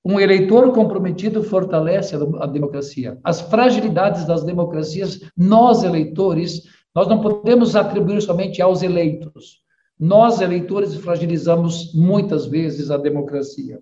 Um 0.05 0.21
eleitor 0.21 0.71
comprometido 0.73 1.43
fortalece 1.43 2.15
a 2.15 2.47
democracia. 2.47 3.19
As 3.25 3.41
fragilidades 3.41 4.27
das 4.27 4.45
democracias, 4.45 5.21
nós 5.35 5.83
eleitores, 5.83 6.63
nós 6.95 7.09
não 7.09 7.21
podemos 7.21 7.75
atribuir 7.75 8.21
somente 8.21 8.61
aos 8.61 8.83
eleitos. 8.83 9.64
Nós, 9.99 10.41
eleitores, 10.41 10.95
fragilizamos 10.97 11.95
muitas 11.95 12.47
vezes 12.47 12.91
a 12.91 12.97
democracia. 12.97 13.81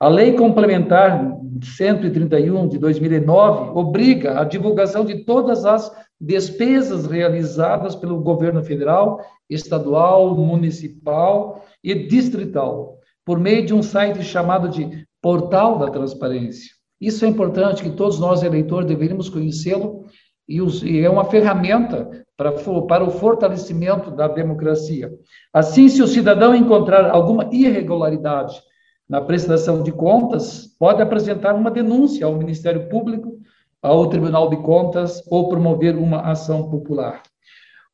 A 0.00 0.08
Lei 0.08 0.32
Complementar 0.34 1.36
131 1.62 2.68
de 2.68 2.78
2009 2.78 3.70
obriga 3.74 4.40
a 4.40 4.44
divulgação 4.44 5.04
de 5.04 5.24
todas 5.24 5.64
as 5.64 5.90
despesas 6.20 7.06
realizadas 7.06 7.94
pelo 7.94 8.20
governo 8.20 8.62
federal, 8.62 9.20
estadual, 9.48 10.36
municipal 10.36 11.64
e 11.82 11.94
distrital, 11.94 12.98
por 13.24 13.38
meio 13.38 13.64
de 13.64 13.74
um 13.74 13.82
site 13.82 14.22
chamado 14.22 14.68
de 14.68 15.06
Portal 15.20 15.78
da 15.78 15.90
Transparência. 15.90 16.72
Isso 17.00 17.24
é 17.24 17.28
importante 17.28 17.82
que 17.82 17.90
todos 17.90 18.18
nós, 18.18 18.42
eleitores, 18.42 18.88
deveríamos 18.88 19.28
conhecê-lo 19.28 20.04
e, 20.48 21.00
é 21.00 21.10
uma 21.10 21.24
ferramenta 21.24 22.24
para, 22.38 22.52
para 22.86 23.04
o 23.04 23.10
fortalecimento 23.10 24.12
da 24.12 24.28
democracia. 24.28 25.12
Assim, 25.52 25.88
se 25.88 26.00
o 26.00 26.06
cidadão 26.06 26.54
encontrar 26.54 27.10
alguma 27.10 27.50
irregularidade 27.52 28.62
na 29.08 29.20
prestação 29.20 29.82
de 29.82 29.90
contas, 29.90 30.68
pode 30.78 31.02
apresentar 31.02 31.54
uma 31.56 31.70
denúncia 31.70 32.24
ao 32.24 32.36
Ministério 32.36 32.88
Público, 32.88 33.40
ao 33.82 34.08
Tribunal 34.08 34.48
de 34.48 34.56
Contas 34.58 35.20
ou 35.28 35.48
promover 35.48 35.96
uma 35.96 36.20
ação 36.20 36.70
popular. 36.70 37.22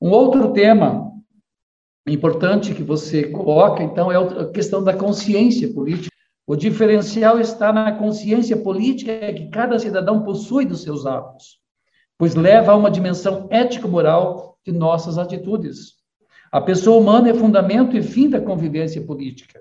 Um 0.00 0.10
outro 0.10 0.52
tema 0.52 1.10
importante 2.06 2.74
que 2.74 2.82
você 2.82 3.24
coloca, 3.30 3.82
então, 3.82 4.12
é 4.12 4.16
a 4.16 4.50
questão 4.50 4.84
da 4.84 4.92
consciência 4.92 5.72
política. 5.72 6.14
O 6.46 6.54
diferencial 6.54 7.40
está 7.40 7.72
na 7.72 7.92
consciência 7.92 8.58
política 8.58 9.32
que 9.32 9.48
cada 9.48 9.78
cidadão 9.78 10.22
possui 10.22 10.66
dos 10.66 10.82
seus 10.82 11.06
atos, 11.06 11.63
pois 12.18 12.34
leva 12.34 12.72
a 12.72 12.76
uma 12.76 12.90
dimensão 12.90 13.48
ético-moral 13.50 14.58
de 14.64 14.72
nossas 14.72 15.18
atitudes. 15.18 15.94
A 16.50 16.60
pessoa 16.60 17.00
humana 17.00 17.30
é 17.30 17.34
fundamento 17.34 17.96
e 17.96 18.02
fim 18.02 18.28
da 18.28 18.40
convivência 18.40 19.02
política. 19.02 19.60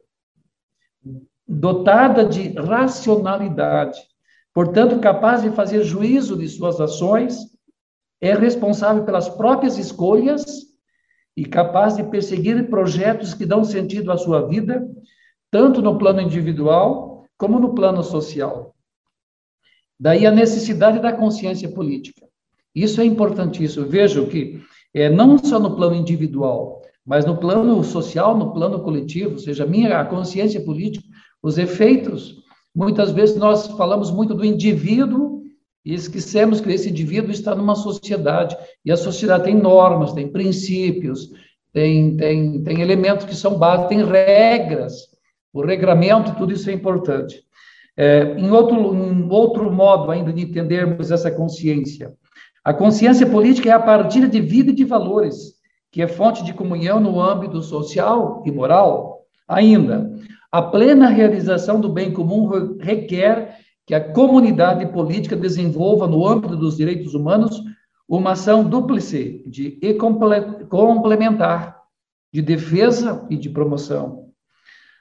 Dotada 1.48 2.26
de 2.26 2.50
racionalidade, 2.50 4.00
portanto, 4.54 5.00
capaz 5.00 5.42
de 5.42 5.50
fazer 5.52 5.84
juízo 5.84 6.38
de 6.38 6.48
suas 6.48 6.80
ações, 6.80 7.36
é 8.22 8.34
responsável 8.34 9.04
pelas 9.04 9.28
próprias 9.28 9.78
escolhas 9.78 10.46
e 11.36 11.44
capaz 11.46 11.98
de 11.98 12.04
perseguir 12.04 12.70
projetos 12.70 13.34
que 13.34 13.46
dão 13.46 13.64
sentido 13.64 14.12
à 14.12 14.18
sua 14.18 14.48
vida, 14.48 14.88
tanto 15.52 15.82
no 15.82 15.98
plano 15.98 16.22
individual 16.22 17.26
como 17.38 17.60
no 17.60 17.74
plano 17.74 18.04
social. 18.04 18.74
Daí 20.00 20.26
a 20.26 20.32
necessidade 20.32 21.00
da 21.00 21.12
consciência 21.12 21.70
política. 21.70 22.26
Isso 22.76 23.02
é 23.02 23.06
importantíssimo. 23.06 23.86
Vejo 23.86 24.28
que 24.28 24.62
é, 24.94 25.10
não 25.10 25.38
só 25.38 25.60
no 25.60 25.76
plano 25.76 25.96
individual, 25.96 26.82
mas 27.06 27.26
no 27.26 27.38
plano 27.38 27.84
social, 27.84 28.38
no 28.38 28.54
plano 28.54 28.80
coletivo, 28.80 29.34
ou 29.34 29.40
seja, 29.40 29.64
a 29.64 29.68
minha 29.68 30.00
a 30.00 30.06
consciência 30.06 30.62
política, 30.62 31.06
os 31.42 31.58
efeitos. 31.58 32.42
Muitas 32.74 33.12
vezes 33.12 33.36
nós 33.36 33.68
falamos 33.68 34.10
muito 34.10 34.34
do 34.34 34.46
indivíduo 34.46 35.44
e 35.86 35.94
esquecemos 35.94 36.62
que 36.62 36.72
esse 36.72 36.90
indivíduo 36.90 37.32
está 37.32 37.54
numa 37.54 37.76
sociedade, 37.76 38.56
e 38.86 38.92
a 38.92 38.96
sociedade 38.96 39.44
tem 39.44 39.56
normas, 39.56 40.14
tem 40.14 40.32
princípios, 40.32 41.30
tem, 41.74 42.16
tem, 42.16 42.64
tem 42.64 42.82
elementos 42.82 43.26
que 43.26 43.36
são 43.36 43.58
básicos, 43.58 43.90
tem 43.90 44.06
regras, 44.06 45.10
o 45.52 45.62
regramento, 45.62 46.36
tudo 46.36 46.54
isso 46.54 46.70
é 46.70 46.74
importante. 46.74 47.44
É, 47.98 48.36
em, 48.38 48.50
outro, 48.50 48.96
em 48.96 49.30
outro 49.30 49.72
modo 49.72 50.10
ainda 50.10 50.32
de 50.32 50.42
entendermos 50.42 51.12
essa 51.12 51.30
consciência, 51.30 52.14
a 52.64 52.74
consciência 52.74 53.28
política 53.28 53.70
é 53.70 53.74
a 53.74 53.80
partilha 53.80 54.28
de 54.28 54.40
vida 54.40 54.72
e 54.72 54.76
de 54.76 54.86
valores, 54.86 55.54
que 55.92 56.02
é 56.02 56.08
fonte 56.08 56.44
de 56.44 56.54
comunhão 56.54 57.00
no 57.00 57.20
âmbito 57.20 57.62
social 57.62 58.42
e 58.46 58.52
moral. 58.52 59.26
Ainda, 59.48 60.12
a 60.50 60.62
plena 60.62 61.10
realização 61.10 61.82
do 61.82 61.90
bem 61.90 62.14
comum 62.14 62.78
requer 62.80 63.58
que 63.86 63.94
a 63.94 64.14
comunidade 64.14 64.86
política 64.88 65.36
desenvolva, 65.36 66.08
no 66.08 66.26
âmbito 66.26 66.56
dos 66.56 66.78
direitos 66.78 67.14
humanos, 67.14 67.62
uma 68.08 68.32
ação 68.32 68.64
dúplice 68.64 69.44
de 69.46 69.78
e 69.82 69.94
complementar, 70.70 71.82
de 72.32 72.42
defesa 72.42 73.26
e 73.30 73.36
de 73.36 73.50
promoção. 73.50 74.30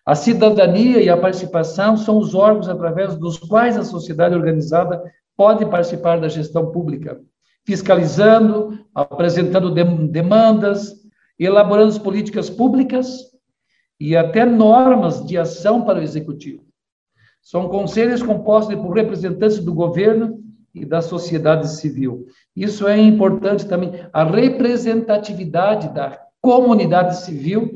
A 0.05 0.17
cidadania 0.17 1.01
e 1.01 1.09
a 1.09 1.17
participação 1.17 1.97
são 1.97 2.19
os 2.19 2.35
órgãos 2.35 2.69
através 2.69 3.15
dos 3.15 3.39
quais 3.39 3.79
a 3.79 3.85
sociedade 3.85 4.35
organizada 4.35 5.01
pode 5.37 5.65
participar 5.67 6.21
da 6.21 6.29
gestão 6.29 6.73
pública, 6.73 7.21
fiscalizando, 7.65 8.79
apresentando 8.95 9.71
demandas, 10.09 10.93
elaborando 11.39 12.01
políticas 12.01 12.51
públicas 12.51 13.33
e 13.99 14.17
até 14.17 14.45
normas 14.45 15.25
de 15.25 15.39
ação 15.39 15.83
para 15.85 16.01
o 16.01 16.03
executivo. 16.03 16.65
São 17.41 17.69
conselhos 17.69 18.23
compostos 18.23 18.75
por 18.77 18.93
representantes 18.93 19.59
do 19.59 19.75
governo 19.75 20.39
e 20.75 20.85
da 20.85 21.03
sociedade 21.03 21.69
civil. 21.69 22.27
Isso 22.57 22.87
é 22.87 22.99
importante 22.99 23.67
também, 23.67 23.93
a 24.13 24.25
representatividade 24.25 25.93
da 25.93 26.19
comunidade 26.41 27.19
civil 27.19 27.71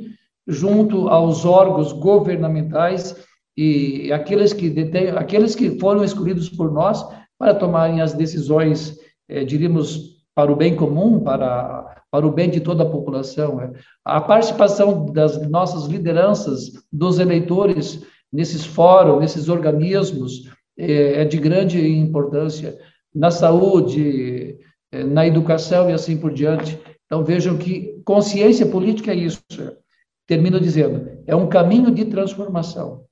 junto 0.47 1.09
aos 1.09 1.45
órgãos 1.45 1.93
governamentais 1.93 3.17
e 3.57 4.13
aqueles 4.13 4.53
que 4.53 4.71
detêm, 4.71 5.09
aqueles 5.11 5.55
que 5.55 5.79
foram 5.79 6.05
escolhidos 6.05 6.49
por 6.49 6.71
nós 6.71 7.05
para 7.39 7.55
tomarem 7.55 8.01
as 8.01 8.13
decisões, 8.13 8.99
eh, 9.29 9.45
diríamos, 9.45 10.17
para 10.35 10.53
o 10.53 10.57
bem 10.57 10.77
comum, 10.77 11.21
para, 11.21 12.03
para 12.11 12.27
o 12.27 12.31
bem 12.31 12.51
de 12.51 12.61
toda 12.61 12.83
a 12.83 12.89
população. 12.89 13.57
Né? 13.57 13.73
A 14.05 14.21
participação 14.21 15.07
das 15.07 15.49
nossas 15.49 15.87
lideranças, 15.87 16.73
dos 16.93 17.19
eleitores, 17.19 18.03
nesses 18.33 18.65
fóruns, 18.65 19.21
nesses 19.21 19.49
organismos, 19.49 20.51
é, 20.79 21.23
é 21.23 21.25
de 21.25 21.39
grande 21.39 21.81
importância 21.89 22.79
na 23.15 23.31
saúde, 23.31 24.59
é, 24.93 25.03
na 25.05 25.27
educação 25.27 25.89
e 25.89 25.95
assim 25.95 26.19
por 26.19 26.33
diante. 26.33 26.79
Então 27.07 27.25
vejam 27.25 27.57
que 27.57 28.01
consciência 28.05 28.67
política 28.67 29.13
é 29.13 29.17
isso. 29.17 29.43
Termino 30.27 30.61
dizendo, 30.61 31.09
é 31.27 31.35
um 31.35 31.49
caminho 31.49 31.91
de 31.91 32.05
transformação, 32.05 33.05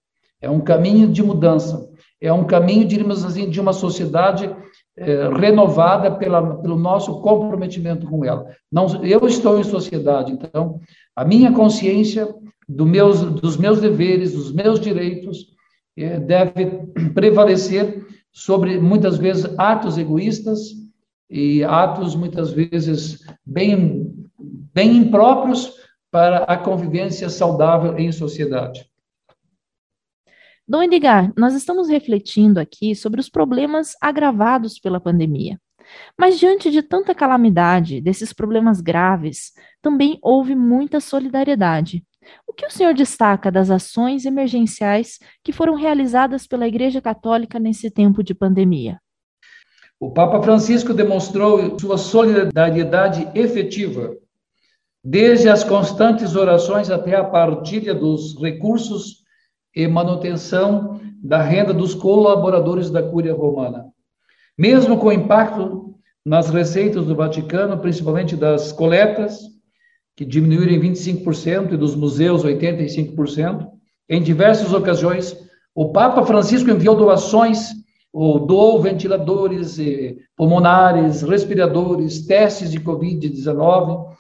é 0.43 0.51
um 0.51 0.61
caminho 0.61 1.09
de 1.09 1.23
mudança, 1.23 1.89
é 2.21 2.33
um 2.33 2.45
caminho, 2.45 2.87
diríamos 2.87 3.25
assim, 3.25 3.49
de 3.49 3.61
uma 3.61 3.73
sociedade 3.73 4.55
é, 4.97 5.29
renovada 5.29 6.11
pela, 6.11 6.57
pelo 6.57 6.77
nosso 6.77 7.21
comprometimento 7.21 8.07
com 8.07 8.25
ela. 8.25 8.47
Não, 8.71 9.05
eu 9.05 9.27
estou 9.27 9.59
em 9.59 9.65
sociedade, 9.65 10.33
então 10.33 10.81
a 11.17 11.25
minha 11.25 11.53
consciência 11.53 12.33
do 12.69 12.87
meus, 12.87 13.21
dos 13.21 13.57
meus 13.57 13.81
deveres, 13.81 14.33
dos 14.33 14.53
meus 14.53 14.81
direitos, 14.81 15.47
é, 15.97 16.19
deve 16.19 16.87
prevalecer 17.15 18.07
sobre, 18.33 18.81
muitas 18.81 19.17
vezes, 19.17 19.47
atos 19.59 19.99
egoístas 19.99 20.61
e 21.31 21.63
atos, 21.65 22.15
muitas 22.15 22.51
vezes, 22.53 23.21
bem, 23.45 24.13
bem 24.73 24.97
impróprios 24.97 25.73
para 26.11 26.39
a 26.45 26.57
convivência 26.57 27.29
saudável 27.29 27.99
em 27.99 28.11
sociedade. 28.13 28.89
Dom 30.67 30.83
Edgar, 30.85 31.31
nós 31.37 31.55
estamos 31.55 31.91
refletindo 31.91 32.59
aqui 32.59 32.95
sobre 32.95 33.21
os 33.21 33.29
problemas 33.29 33.93
agravados 34.01 34.79
pela 34.79 34.99
pandemia. 34.99 35.61
Mas 36.19 36.39
diante 36.39 36.71
de 36.71 36.81
tanta 36.81 37.15
calamidade, 37.15 38.01
desses 38.01 38.33
problemas 38.33 38.81
graves, 38.81 39.53
também 39.83 40.19
houve 40.23 40.55
muita 40.55 41.01
solidariedade. 41.01 42.03
O 42.47 42.55
que 42.55 42.65
o 42.65 42.71
senhor 42.71 42.95
destaca 42.95 43.53
das 43.53 43.69
ações 43.69 44.25
emergenciais 44.25 45.19
que 45.45 45.53
foram 45.53 45.75
realizadas 45.75 46.47
pela 46.47 46.67
Igreja 46.67 47.03
Católica 47.03 47.59
nesse 47.59 47.91
tempo 47.91 48.25
de 48.25 48.35
pandemia? 48.35 48.99
O 50.01 50.13
Papa 50.13 50.43
Francisco 50.43 50.95
demonstrou 50.95 51.79
sua 51.79 51.99
solidariedade 51.99 53.29
efetiva, 53.35 54.17
desde 55.05 55.47
as 55.51 55.63
constantes 55.63 56.35
orações 56.35 56.89
até 56.91 57.15
a 57.15 57.25
partilha 57.25 57.95
dos 57.95 58.35
recursos 58.41 59.24
e 59.75 59.87
manutenção 59.87 61.01
da 61.23 61.43
renda 61.43 61.73
dos 61.73 61.95
colaboradores 61.95 62.91
da 62.91 63.03
Cúria 63.03 63.35
Romana. 63.35 63.87
Mesmo 64.59 64.99
com 64.99 65.09
o 65.09 65.13
impacto 65.13 65.95
nas 66.25 66.49
receitas 66.49 67.07
do 67.07 67.15
Vaticano, 67.15 67.79
principalmente 67.79 68.37
das 68.37 68.73
coletas, 68.73 69.41
que 70.17 70.25
diminuíram 70.25 70.73
em 70.73 70.81
25% 70.81 71.73
e 71.73 71.77
dos 71.77 71.95
museus 71.95 72.45
85%. 72.45 73.69
Em 74.09 74.23
diversas 74.23 74.73
ocasiões, 74.73 75.37
o 75.75 75.91
Papa 75.91 76.25
Francisco 76.25 76.71
enviou 76.71 76.95
doações, 76.95 77.71
ou 78.13 78.47
doou 78.47 78.81
ventiladores 78.81 79.77
pulmonares, 80.37 81.23
respiradores, 81.23 82.25
testes 82.25 82.71
de 82.71 82.79
Covid-19 82.79 84.15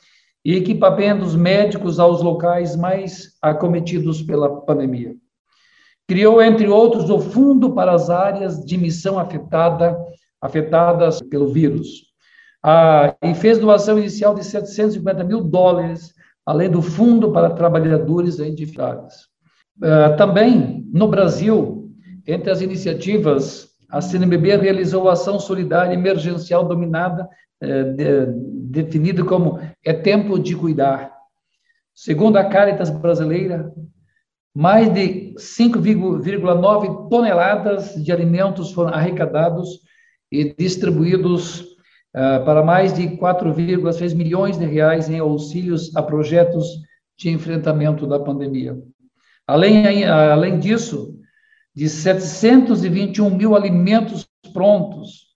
e 0.45 0.57
equipamentos 0.57 1.37
médicos 1.37 2.01
aos 2.01 2.21
locais 2.21 2.75
mais 2.75 3.39
acometidos 3.41 4.21
pela 4.21 4.63
pandemia. 4.63 5.15
Criou, 6.09 6.43
entre 6.43 6.69
outros, 6.69 7.09
o 7.09 7.19
Fundo 7.19 7.73
para 7.73 7.93
as 7.93 8.11
áreas 8.11 8.65
de 8.65 8.77
missão 8.77 9.19
afetada, 9.19 9.97
afetadas 10.41 11.23
pelo 11.23 11.49
vírus 11.49 12.15
ah, 12.67 13.15
e 13.23 13.35
fez 13.35 13.59
doação 13.59 13.99
inicial 13.99 14.35
de 14.35 14.43
750 14.43 15.23
mil 15.23 15.43
dólares, 15.43 16.15
além 16.47 16.71
do 16.71 16.81
fundo 16.81 17.31
para 17.31 17.51
trabalhadores 17.51 18.37
dificuldades. 18.37 19.29
Ah, 19.83 20.15
também, 20.17 20.89
no 20.91 21.07
Brasil, 21.07 21.91
entre 22.27 22.51
as 22.51 22.63
iniciativas, 22.63 23.69
a 23.91 24.01
CNBB 24.01 24.57
realizou 24.57 25.11
a 25.11 25.13
ação 25.13 25.39
solidária 25.39 25.93
emergencial 25.93 26.65
dominada, 26.65 27.29
eh, 27.61 27.83
de, 27.85 28.27
definida 28.83 29.23
como 29.23 29.61
É 29.85 29.93
Tempo 29.93 30.39
de 30.39 30.57
Cuidar. 30.57 31.13
Segundo 31.95 32.39
a 32.39 32.45
Caritas 32.45 32.91
Brasileira, 32.91 33.73
mais 34.55 34.93
de 34.93 35.35
5,9 35.37 37.09
toneladas 37.09 37.95
de 37.95 38.13
alimentos 38.13 38.73
foram 38.73 38.95
arrecadados 38.95 39.81
e 40.31 40.55
distribuídos 40.55 41.61
uh, 41.61 42.45
para 42.45 42.63
mais 42.63 42.93
de 42.95 43.09
4,6 43.17 44.15
milhões 44.15 44.59
de 44.59 44.65
reais 44.65 45.09
em 45.09 45.19
auxílios 45.19 45.95
a 45.97 46.03
projetos 46.03 46.67
de 47.19 47.31
enfrentamento 47.31 48.07
da 48.07 48.19
pandemia. 48.19 48.77
Além, 49.47 50.05
além 50.05 50.59
disso, 50.59 51.19
de 51.75 51.89
721 51.89 53.31
mil 53.31 53.55
alimentos 53.55 54.27
prontos, 54.53 55.35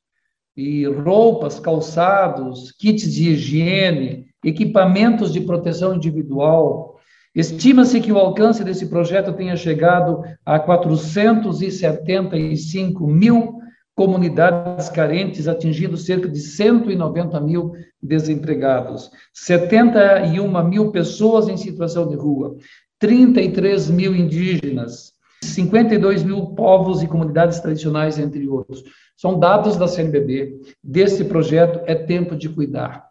e 0.58 0.84
roupas, 0.86 1.60
calçados, 1.60 2.72
kits 2.72 3.14
de 3.14 3.30
higiene, 3.30 4.26
equipamentos 4.42 5.32
de 5.32 5.40
proteção 5.40 5.94
individual. 5.94 6.97
Estima-se 7.38 8.00
que 8.00 8.10
o 8.10 8.18
alcance 8.18 8.64
desse 8.64 8.86
projeto 8.86 9.32
tenha 9.32 9.54
chegado 9.54 10.24
a 10.44 10.58
475 10.58 13.06
mil 13.06 13.60
comunidades 13.94 14.88
carentes, 14.88 15.46
atingindo 15.46 15.96
cerca 15.96 16.28
de 16.28 16.40
190 16.40 17.40
mil 17.40 17.74
desempregados, 18.02 19.08
71 19.32 20.64
mil 20.64 20.90
pessoas 20.90 21.48
em 21.48 21.56
situação 21.56 22.08
de 22.08 22.16
rua, 22.16 22.56
33 22.98 23.88
mil 23.88 24.16
indígenas, 24.16 25.12
52 25.44 26.24
mil 26.24 26.46
povos 26.56 27.04
e 27.04 27.06
comunidades 27.06 27.60
tradicionais, 27.60 28.18
entre 28.18 28.48
outros. 28.48 28.82
São 29.16 29.38
dados 29.38 29.76
da 29.76 29.86
CNBB. 29.86 30.58
Desse 30.82 31.24
projeto 31.24 31.82
é 31.86 31.94
tempo 31.94 32.34
de 32.34 32.48
cuidar. 32.48 33.07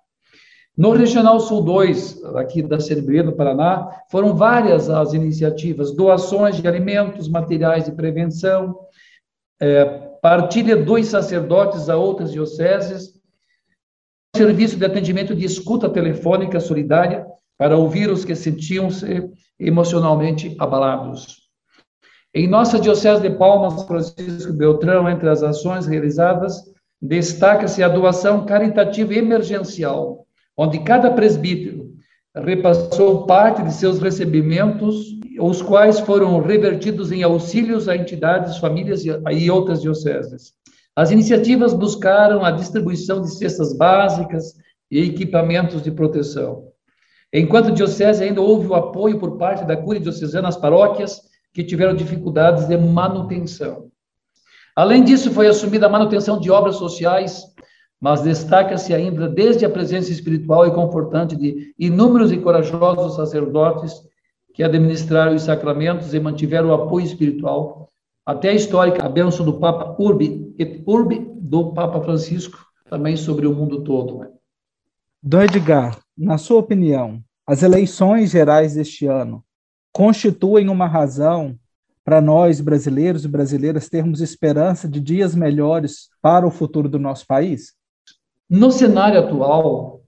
No 0.77 0.91
Regional 0.91 1.39
Sul 1.39 1.63
2, 1.63 2.23
aqui 2.35 2.61
da 2.61 2.79
CNBB, 2.79 3.23
no 3.23 3.35
Paraná, 3.35 3.89
foram 4.11 4.35
várias 4.35 4.91
as 4.91 5.11
iniciativas, 5.11 5.91
doações 5.95 6.57
de 6.57 6.67
alimentos, 6.67 7.27
materiais 7.27 7.85
de 7.85 7.91
prevenção, 7.93 8.77
é, 9.59 9.85
partilha 10.21 10.77
dos 10.77 11.07
sacerdotes 11.07 11.89
a 11.89 11.97
outras 11.97 12.31
dioceses, 12.31 13.19
serviço 14.35 14.77
de 14.77 14.85
atendimento 14.85 15.33
de 15.33 15.45
escuta 15.45 15.89
telefônica 15.89 16.59
solidária 16.59 17.25
para 17.57 17.75
ouvir 17.75 18.11
os 18.11 18.23
que 18.23 18.35
sentiam-se 18.35 19.31
emocionalmente 19.59 20.55
abalados. 20.59 21.47
Em 22.35 22.47
nossa 22.47 22.79
Diocese 22.79 23.23
de 23.23 23.31
Palmas, 23.31 23.83
Francisco 23.87 24.53
Beltrão, 24.53 25.09
entre 25.09 25.27
as 25.27 25.41
ações 25.41 25.87
realizadas, 25.87 26.61
destaca-se 27.01 27.81
a 27.81 27.89
doação 27.89 28.45
caritativa 28.45 29.15
emergencial, 29.15 30.26
onde 30.57 30.79
cada 30.79 31.11
presbítero 31.11 31.91
repassou 32.35 33.25
parte 33.25 33.61
de 33.63 33.73
seus 33.73 33.99
recebimentos, 33.99 35.17
os 35.39 35.61
quais 35.61 35.99
foram 35.99 36.41
revertidos 36.41 37.11
em 37.11 37.23
auxílios 37.23 37.87
a 37.87 37.95
entidades, 37.95 38.57
famílias 38.57 39.03
e 39.05 39.51
outras 39.51 39.81
dioceses. 39.81 40.53
As 40.95 41.11
iniciativas 41.11 41.73
buscaram 41.73 42.43
a 42.43 42.49
distribuição 42.49 43.21
de 43.21 43.31
cestas 43.35 43.77
básicas 43.77 44.55
e 44.89 44.99
equipamentos 44.99 45.83
de 45.83 45.91
proteção. 45.91 46.69
Enquanto 47.31 47.71
diocese, 47.71 48.23
ainda 48.23 48.41
houve 48.41 48.67
o 48.67 48.73
apoio 48.73 49.19
por 49.19 49.37
parte 49.37 49.65
da 49.65 49.77
Cúria 49.77 50.01
Diocesana 50.01 50.47
às 50.47 50.57
paróquias 50.57 51.21
que 51.53 51.63
tiveram 51.63 51.95
dificuldades 51.95 52.67
de 52.67 52.77
manutenção. 52.77 53.89
Além 54.75 55.03
disso, 55.03 55.31
foi 55.31 55.47
assumida 55.47 55.87
a 55.87 55.89
manutenção 55.89 56.39
de 56.39 56.49
obras 56.49 56.77
sociais, 56.77 57.43
mas 57.99 58.21
destaca-se 58.21 58.93
ainda 58.93 59.27
desde 59.27 59.65
a 59.65 59.69
presença 59.69 60.11
espiritual 60.11 60.67
e 60.67 60.73
confortante 60.73 61.35
de 61.35 61.73
inúmeros 61.77 62.31
e 62.31 62.37
corajosos 62.37 63.15
sacerdotes 63.15 63.93
que 64.53 64.63
administraram 64.63 65.35
os 65.35 65.43
sacramentos 65.43 66.13
e 66.13 66.19
mantiveram 66.19 66.69
o 66.69 66.73
apoio 66.73 67.05
espiritual, 67.05 67.89
até 68.25 68.49
a 68.49 68.53
histórica 68.53 69.05
a 69.05 69.09
bênção 69.09 69.45
do 69.45 69.59
Papa 69.59 69.95
Urbi 70.01 70.53
et 70.57 70.83
Urbi 70.85 71.27
do 71.35 71.73
Papa 71.73 72.01
Francisco, 72.01 72.57
também 72.89 73.15
sobre 73.15 73.47
o 73.47 73.53
mundo 73.53 73.83
todo. 73.83 74.19
Né? 74.19 74.29
Dom 75.21 75.41
Edgar, 75.41 75.99
na 76.17 76.37
sua 76.37 76.59
opinião, 76.59 77.21
as 77.45 77.63
eleições 77.63 78.31
gerais 78.31 78.75
deste 78.75 79.05
ano 79.05 79.43
constituem 79.91 80.69
uma 80.69 80.87
razão 80.87 81.57
para 82.03 82.21
nós, 82.21 82.61
brasileiros 82.61 83.25
e 83.25 83.27
brasileiras, 83.27 83.89
termos 83.89 84.21
esperança 84.21 84.87
de 84.87 85.01
dias 85.01 85.35
melhores 85.35 86.09
para 86.21 86.47
o 86.47 86.51
futuro 86.51 86.87
do 86.87 86.97
nosso 86.97 87.27
país? 87.27 87.76
No 88.49 88.71
cenário 88.71 89.19
atual, 89.19 90.01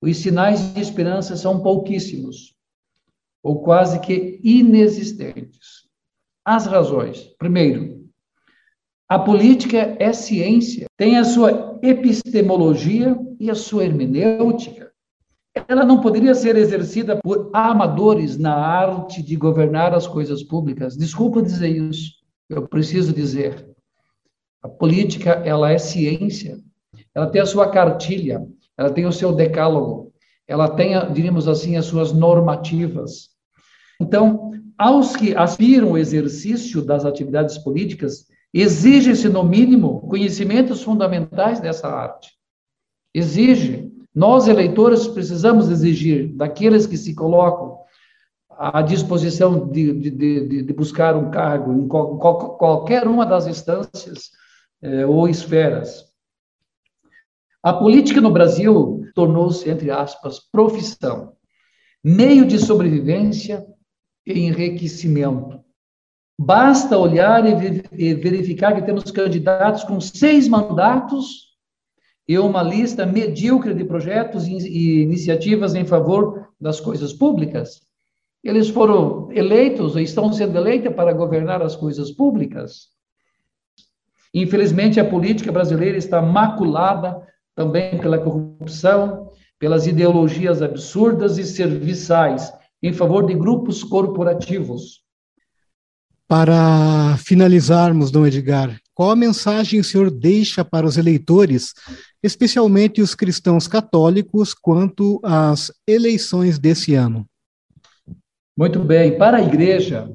os 0.00 0.16
sinais 0.16 0.72
de 0.74 0.80
esperança 0.80 1.36
são 1.36 1.62
pouquíssimos, 1.62 2.54
ou 3.42 3.62
quase 3.62 4.00
que 4.00 4.40
inexistentes. 4.42 5.88
As 6.44 6.66
razões. 6.66 7.34
Primeiro, 7.38 8.08
a 9.08 9.18
política 9.18 9.96
é 10.00 10.12
ciência, 10.12 10.86
tem 10.96 11.18
a 11.18 11.24
sua 11.24 11.78
epistemologia 11.82 13.16
e 13.38 13.50
a 13.50 13.54
sua 13.54 13.84
hermenêutica 13.84 14.92
ela 15.54 15.84
não 15.84 16.00
poderia 16.00 16.34
ser 16.34 16.56
exercida 16.56 17.16
por 17.16 17.50
amadores 17.52 18.38
na 18.38 18.54
arte 18.54 19.22
de 19.22 19.36
governar 19.36 19.94
as 19.94 20.06
coisas 20.06 20.42
públicas. 20.42 20.96
Desculpa 20.96 21.42
dizer 21.42 21.68
isso, 21.68 22.14
eu 22.48 22.66
preciso 22.66 23.12
dizer. 23.12 23.68
A 24.62 24.68
política, 24.68 25.30
ela 25.44 25.70
é 25.70 25.78
ciência. 25.78 26.58
Ela 27.14 27.26
tem 27.26 27.40
a 27.40 27.46
sua 27.46 27.70
cartilha, 27.70 28.46
ela 28.76 28.90
tem 28.90 29.06
o 29.06 29.12
seu 29.12 29.32
decálogo, 29.32 30.12
ela 30.46 30.68
tem, 30.68 30.92
diríamos 31.12 31.46
assim, 31.48 31.76
as 31.76 31.86
suas 31.86 32.12
normativas. 32.12 33.30
Então, 34.00 34.50
aos 34.76 35.14
que 35.14 35.34
aspiram 35.36 35.90
ao 35.90 35.98
exercício 35.98 36.82
das 36.82 37.04
atividades 37.04 37.58
políticas, 37.58 38.26
exige-se, 38.52 39.28
no 39.28 39.44
mínimo, 39.44 40.00
conhecimentos 40.08 40.82
fundamentais 40.82 41.60
dessa 41.60 41.88
arte. 41.88 42.30
Exige 43.14 43.92
nós, 44.14 44.46
eleitores, 44.46 45.06
precisamos 45.06 45.70
exigir 45.70 46.34
daqueles 46.34 46.86
que 46.86 46.98
se 46.98 47.14
colocam 47.14 47.78
à 48.50 48.82
disposição 48.82 49.70
de, 49.70 49.92
de, 49.92 50.10
de, 50.10 50.62
de 50.62 50.72
buscar 50.74 51.16
um 51.16 51.30
cargo 51.30 51.72
em 51.72 51.88
qual, 51.88 52.18
qual, 52.18 52.56
qualquer 52.58 53.08
uma 53.08 53.24
das 53.24 53.46
instâncias 53.46 54.30
eh, 54.82 55.06
ou 55.06 55.26
esferas. 55.26 56.11
A 57.62 57.72
política 57.72 58.20
no 58.20 58.30
Brasil 58.30 59.04
tornou-se, 59.14 59.70
entre 59.70 59.88
aspas, 59.90 60.40
profissão, 60.40 61.34
meio 62.02 62.44
de 62.44 62.58
sobrevivência 62.58 63.64
e 64.26 64.40
enriquecimento. 64.40 65.60
Basta 66.36 66.98
olhar 66.98 67.44
e 67.46 68.14
verificar 68.14 68.74
que 68.74 68.82
temos 68.82 69.10
candidatos 69.12 69.84
com 69.84 70.00
seis 70.00 70.48
mandatos 70.48 71.52
e 72.26 72.36
uma 72.36 72.64
lista 72.64 73.06
medíocre 73.06 73.74
de 73.74 73.84
projetos 73.84 74.46
e 74.46 75.02
iniciativas 75.02 75.76
em 75.76 75.84
favor 75.84 76.48
das 76.60 76.80
coisas 76.80 77.12
públicas. 77.12 77.80
Eles 78.42 78.68
foram 78.68 79.30
eleitos, 79.30 79.94
estão 79.94 80.32
sendo 80.32 80.56
eleitos 80.58 80.92
para 80.94 81.12
governar 81.12 81.62
as 81.62 81.76
coisas 81.76 82.10
públicas. 82.10 82.88
Infelizmente, 84.34 84.98
a 84.98 85.04
política 85.04 85.52
brasileira 85.52 85.96
está 85.96 86.20
maculada 86.20 87.24
também 87.54 87.98
pela 87.98 88.18
corrupção, 88.18 89.30
pelas 89.58 89.86
ideologias 89.86 90.62
absurdas 90.62 91.38
e 91.38 91.44
serviçais 91.44 92.52
em 92.82 92.92
favor 92.92 93.26
de 93.26 93.34
grupos 93.34 93.84
corporativos. 93.84 95.02
Para 96.26 97.16
finalizarmos, 97.18 98.10
Dom 98.10 98.26
Edgar, 98.26 98.76
qual 98.94 99.10
a 99.10 99.16
mensagem 99.16 99.80
o 99.80 99.84
senhor 99.84 100.10
deixa 100.10 100.64
para 100.64 100.86
os 100.86 100.96
eleitores 100.96 101.74
especialmente 102.22 103.02
os 103.02 103.14
cristãos 103.14 103.66
católicos, 103.66 104.54
quanto 104.54 105.20
às 105.24 105.72
eleições 105.86 106.58
desse 106.58 106.94
ano? 106.94 107.26
Muito 108.56 108.78
bem. 108.78 109.18
Para 109.18 109.38
a 109.38 109.42
igreja, 109.42 110.14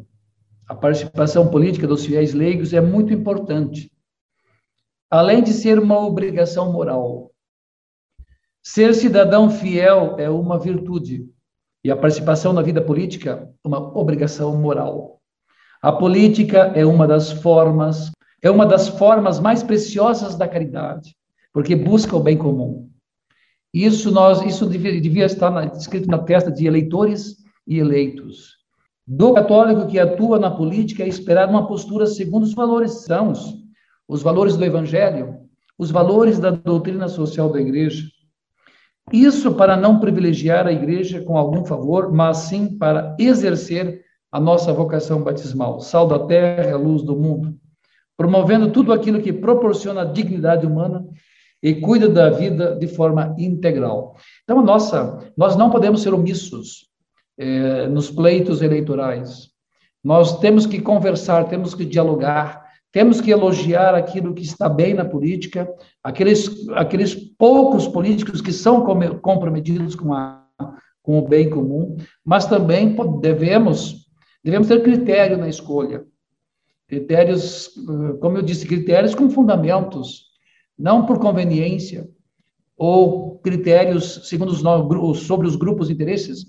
a 0.67 0.73
participação 0.73 1.50
política 1.50 1.86
dos 1.86 2.06
fiéis 2.06 2.34
leigos 2.34 2.73
é 2.73 2.80
muito 2.80 3.13
importante. 3.13 3.91
Além 5.10 5.43
de 5.43 5.54
ser 5.54 5.80
uma 5.80 6.00
obrigação 6.00 6.71
moral, 6.71 7.26
ser 8.69 8.93
cidadão 8.93 9.49
fiel 9.49 10.15
é 10.17 10.30
uma 10.30 10.60
virtude 10.60 11.25
e 11.84 11.89
a 11.89 11.95
participação 11.95 12.51
na 12.51 12.62
vida 12.62 12.82
política 12.82 13.49
uma 13.63 13.97
obrigação 13.97 14.58
moral. 14.58 15.21
A 15.82 15.91
política 15.91 16.73
é 16.75 16.86
uma 16.86 17.08
das 17.08 17.32
formas, 17.32 18.12
é 18.41 18.51
uma 18.51 18.65
das 18.65 18.89
formas 18.89 19.39
mais 19.39 19.63
preciosas 19.63 20.36
da 20.36 20.47
caridade 20.47 21.15
porque 21.53 21.77
busca 21.77 22.15
o 22.15 22.19
bem 22.19 22.38
comum. 22.38 22.89
Isso 23.73 24.12
nós, 24.12 24.41
isso 24.41 24.67
devia, 24.67 24.99
devia 24.99 25.25
estar 25.25 25.49
na, 25.49 25.65
escrito 25.67 26.10
na 26.10 26.19
testa 26.19 26.51
de 26.51 26.67
eleitores 26.67 27.38
e 27.65 27.80
eleitos. 27.80 28.58
Do 29.08 29.34
católico 29.34 29.88
que 29.88 29.97
atua 29.97 30.38
na 30.38 30.51
política 30.51 31.03
é 31.03 31.08
esperado 31.08 31.53
uma 31.53 31.65
postura 31.65 32.06
segundo 32.06 32.43
os 32.43 32.53
valores 32.53 33.06
sãos, 33.06 33.56
os 34.08 34.21
valores 34.21 34.58
do 34.58 34.65
evangelho, 34.65 35.38
os 35.77 35.89
valores 35.89 36.38
da 36.38 36.51
doutrina 36.51 37.08
social 37.08 37.49
da 37.49 37.62
igreja. 37.62 38.03
Isso 39.11 39.53
para 39.53 39.77
não 39.77 39.99
privilegiar 39.99 40.67
a 40.67 40.71
igreja 40.71 41.21
com 41.21 41.37
algum 41.37 41.65
favor, 41.65 42.11
mas 42.11 42.37
sim 42.37 42.77
para 42.77 43.15
exercer 43.17 44.03
a 44.31 44.39
nossa 44.39 44.73
vocação 44.73 45.23
batismal, 45.23 45.79
sal 45.79 46.07
da 46.07 46.19
terra, 46.19 46.75
luz 46.75 47.01
do 47.01 47.15
mundo, 47.15 47.57
promovendo 48.17 48.69
tudo 48.71 48.91
aquilo 48.91 49.21
que 49.21 49.31
proporciona 49.31 50.05
dignidade 50.05 50.65
humana 50.65 51.07
e 51.63 51.75
cuida 51.75 52.09
da 52.09 52.29
vida 52.29 52.75
de 52.75 52.87
forma 52.87 53.33
integral. 53.37 54.15
Então, 54.43 54.61
nossa, 54.61 55.31
nós 55.37 55.55
não 55.55 55.69
podemos 55.69 56.01
ser 56.01 56.13
omissos 56.13 56.87
eh, 57.37 57.87
nos 57.87 58.11
pleitos 58.11 58.61
eleitorais. 58.61 59.49
Nós 60.03 60.39
temos 60.39 60.65
que 60.65 60.81
conversar, 60.81 61.45
temos 61.45 61.73
que 61.73 61.85
dialogar, 61.85 62.66
temos 62.97 63.21
que 63.21 63.29
elogiar 63.29 63.93
aquilo 63.93 64.33
que 64.33 64.41
está 64.41 64.67
bem 64.67 64.95
na 64.95 65.05
política, 65.05 65.71
aqueles, 66.03 66.67
aqueles 66.69 67.13
poucos 67.13 67.88
políticos 67.88 68.41
que 68.41 68.51
são 68.51 68.83
comprometidos 69.21 69.93
com, 69.93 70.15
a, 70.15 70.43
com 71.03 71.19
o 71.19 71.27
bem 71.27 71.47
comum, 71.47 71.95
mas 72.25 72.47
também 72.47 72.95
devemos, 73.21 74.07
devemos 74.43 74.67
ter 74.67 74.81
critério 74.81 75.38
na 75.38 75.47
escolha. 75.47 76.05
Critérios, 76.88 77.69
como 78.19 78.39
eu 78.39 78.41
disse, 78.41 78.65
critérios 78.65 79.13
com 79.13 79.29
fundamentos, 79.29 80.31
não 80.75 81.05
por 81.05 81.19
conveniência, 81.19 82.10
ou 82.75 83.38
critérios 83.41 84.27
segundo 84.27 84.49
os, 84.49 85.19
sobre 85.19 85.45
os 85.45 85.55
grupos 85.55 85.89
de 85.89 85.93
interesses. 85.93 86.47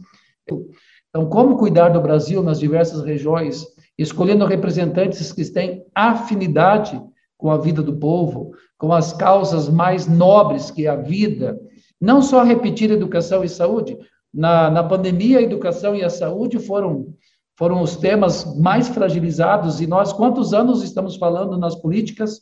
Então, 1.11 1.29
como 1.29 1.59
cuidar 1.59 1.91
do 1.91 2.01
Brasil 2.01 2.43
nas 2.43 2.59
diversas 2.59 3.05
regiões, 3.05 3.67
escolhendo 3.99 4.47
representantes 4.47 5.33
que 5.33 5.45
têm 5.51 5.85
afinidade 5.95 7.03
com 7.37 7.51
a 7.51 7.59
vida 7.59 7.83
do 7.83 7.97
povo, 7.97 8.53
com 8.79 8.93
as 8.93 9.13
causas 9.13 9.69
mais 9.69 10.07
nobres 10.07 10.71
que 10.71 10.87
é 10.87 10.91
a 10.91 10.97
vida, 10.97 11.59
não 12.01 12.23
só 12.23 12.45
repetir 12.45 12.91
educação 12.91 13.43
e 13.43 13.49
saúde. 13.49 13.99
Na, 14.33 14.71
na 14.71 14.85
pandemia, 14.85 15.39
a 15.39 15.43
educação 15.43 15.95
e 15.95 16.05
a 16.05 16.11
saúde 16.11 16.59
foram, 16.59 17.15
foram 17.57 17.83
os 17.83 17.97
temas 17.97 18.57
mais 18.57 18.89
fragilizados, 18.89 19.81
e 19.81 19.87
nós, 19.87 20.13
quantos 20.13 20.55
anos 20.55 20.83
estamos 20.83 21.17
falando 21.17 21.59
nas 21.59 21.75
políticas 21.75 22.41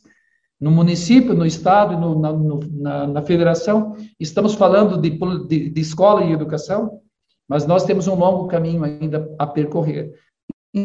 no 0.59 0.71
município, 0.71 1.35
no 1.35 1.45
estado 1.45 1.97
no, 1.97 2.19
na, 2.19 2.33
no, 2.33 2.59
na, 2.71 3.07
na, 3.07 3.21
federação, 3.21 3.95
estamos 4.19 4.55
falando 4.55 4.99
de, 4.99 5.11
de, 5.47 5.69
de, 5.69 5.81
escola 5.81 6.23
e 6.23 6.31
educação, 6.31 6.99
mas 7.47 7.65
nós 7.65 7.83
temos 7.83 8.07
um 8.07 8.15
longo 8.15 8.47
caminho 8.47 8.83
ainda 8.83 9.33
a 9.37 9.45
percorrer. 9.45 10.11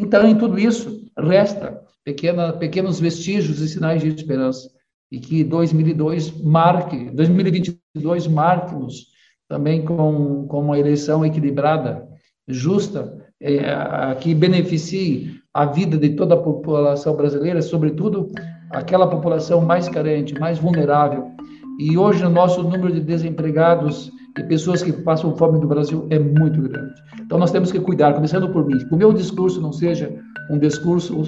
Então, 0.00 0.26
em 0.26 0.36
tudo 0.36 0.58
isso, 0.58 1.06
resta 1.18 1.82
pequena, 2.04 2.52
pequenos 2.52 2.98
vestígios 2.98 3.60
e 3.60 3.68
sinais 3.68 4.00
de 4.00 4.08
esperança, 4.08 4.70
e 5.10 5.20
que 5.20 5.44
2002 5.44 6.42
marque, 6.42 7.10
2022 7.10 8.26
marque-nos 8.26 9.12
também 9.48 9.84
com, 9.84 10.46
com 10.48 10.60
uma 10.60 10.78
eleição 10.78 11.24
equilibrada, 11.26 12.08
justa, 12.48 13.18
é, 13.38 14.14
que 14.18 14.34
beneficie 14.34 15.34
a 15.52 15.66
vida 15.66 15.98
de 15.98 16.10
toda 16.10 16.34
a 16.34 16.42
população 16.42 17.14
brasileira, 17.14 17.60
sobretudo 17.60 18.32
aquela 18.70 19.06
população 19.06 19.60
mais 19.60 19.88
carente, 19.88 20.38
mais 20.40 20.58
vulnerável. 20.58 21.30
E 21.78 21.98
hoje 21.98 22.24
o 22.24 22.30
nosso 22.30 22.62
número 22.62 22.92
de 22.92 23.00
desempregados 23.00 24.10
e 24.38 24.42
pessoas 24.44 24.82
que 24.82 24.92
passam 24.92 25.36
fome 25.36 25.58
no 25.58 25.66
Brasil 25.66 26.06
é 26.10 26.18
muito 26.18 26.60
grande. 26.62 26.94
Então 27.20 27.38
nós 27.38 27.50
temos 27.50 27.70
que 27.70 27.78
cuidar, 27.78 28.14
começando 28.14 28.48
por 28.48 28.66
mim, 28.66 28.78
que 28.78 28.94
o 28.94 28.96
meu 28.96 29.12
discurso 29.12 29.60
não 29.60 29.72
seja 29.72 30.10
um 30.50 30.58
discurso 30.58 31.22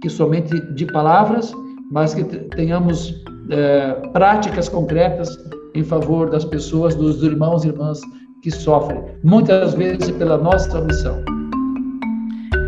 que 0.00 0.08
somente 0.08 0.58
de 0.74 0.86
palavras, 0.86 1.52
mas 1.90 2.14
que 2.14 2.24
tenhamos 2.24 3.22
é, 3.50 3.92
práticas 4.12 4.68
concretas 4.68 5.36
em 5.74 5.84
favor 5.84 6.30
das 6.30 6.44
pessoas, 6.44 6.94
dos 6.94 7.22
irmãos 7.22 7.64
e 7.64 7.68
irmãs 7.68 8.00
que 8.42 8.50
sofrem, 8.50 9.02
muitas 9.22 9.74
vezes 9.74 10.10
pela 10.12 10.38
nossa 10.38 10.80
missão. 10.80 11.22